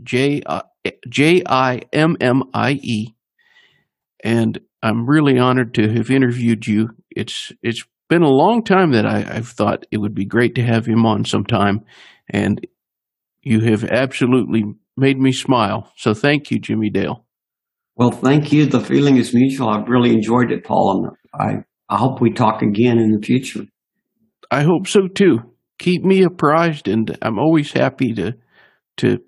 uh, 0.45 0.61
J 1.07 1.43
I 1.47 1.81
M 1.93 2.17
M 2.19 2.43
I 2.53 2.71
E. 2.81 3.15
And 4.23 4.59
I'm 4.81 5.07
really 5.07 5.37
honored 5.37 5.73
to 5.75 5.89
have 5.93 6.09
interviewed 6.09 6.65
you. 6.67 6.89
It's 7.11 7.51
it's 7.61 7.85
been 8.09 8.23
a 8.23 8.29
long 8.29 8.63
time 8.63 8.91
that 8.91 9.05
I, 9.05 9.19
have 9.21 9.47
thought 9.47 9.85
it 9.91 9.97
would 9.97 10.15
be 10.15 10.25
great 10.25 10.55
to 10.55 10.63
have 10.63 10.85
him 10.85 11.05
on 11.05 11.25
sometime, 11.25 11.81
and 12.27 12.65
you 13.43 13.61
have 13.61 13.83
absolutely 13.83 14.63
made 14.97 15.19
me 15.19 15.31
smile. 15.31 15.91
So 15.95 16.13
thank 16.13 16.49
you, 16.49 16.59
Jimmie 16.59 16.89
Dale. 16.89 17.25
Well, 17.95 18.11
thank 18.11 18.51
you. 18.51 18.65
The 18.65 18.79
feeling 18.79 19.17
is 19.17 19.33
mutual. 19.33 19.69
I've 19.69 19.87
really 19.87 20.11
enjoyed 20.11 20.51
it, 20.51 20.63
Paul, 20.63 21.05
and 21.05 21.17
I, 21.33 21.93
I 21.93 21.97
hope 21.97 22.19
we 22.19 22.31
talk 22.31 22.61
again 22.61 22.97
in 22.97 23.11
the 23.11 23.21
future. 23.21 23.65
I 24.49 24.63
hope 24.63 24.87
so 24.87 25.07
too. 25.07 25.39
Keep 25.79 26.03
me 26.03 26.23
apprised, 26.23 26.87
and 26.87 27.17
I'm 27.21 27.39
always 27.39 27.71
happy 27.71 28.13
to 28.13 28.33
to 28.97 29.19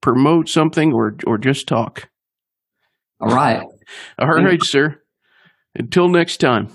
promote 0.00 0.48
something 0.48 0.92
or 0.92 1.16
or 1.26 1.38
just 1.38 1.66
talk. 1.66 2.08
All 3.20 3.34
right. 3.34 3.62
All 4.18 4.28
right, 4.28 4.62
sir. 4.62 5.00
Until 5.74 6.08
next 6.08 6.38
time. 6.38 6.68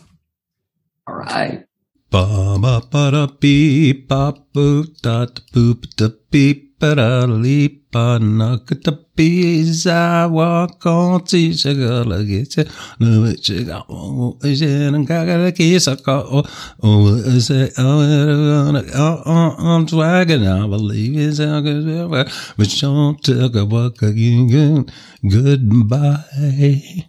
All 1.08 1.16
right. 1.16 1.66
Ba 2.10 2.58
ba 2.60 2.82
ba 2.92 3.12
da 3.12 3.28
beep 3.28 4.08
ba 4.08 4.34
boo 4.54 4.86
da 5.02 5.26
da 5.26 5.42
boop 5.54 5.96
da 5.96 6.10
beep 6.30 6.71
ba 6.82 6.96
da 6.96 7.26
leap 7.30 7.94
ba 7.94 8.18
na 8.18 8.58
da 8.58 8.92
bees 9.16 9.86
I 9.86 10.26
walk 10.26 10.84
on 10.88 11.24
to 11.26 11.54
sugar 11.54 12.04
like 12.04 12.28
it's 12.28 12.58
a 12.58 12.66
no 13.00 13.26
it's 13.26 13.50
a 13.52 13.86
oh 13.88 14.40
is 14.42 14.62
and 14.64 14.96
a 14.96 15.96
go 16.08 16.44
oh 16.82 17.06
is 17.36 17.52
it 17.52 17.74
oh 17.78 19.22
oh 19.26 19.56
I'm 19.60 19.88
swagging 19.88 20.48
I 20.48 20.68
believe 20.68 21.20
it's 21.20 21.38
a 21.38 21.62
good 21.62 22.10
but 22.10 22.70
don't 22.80 23.24
talk 23.24 23.56
about 23.56 24.02
again 24.02 24.90
goodbye 25.30 27.06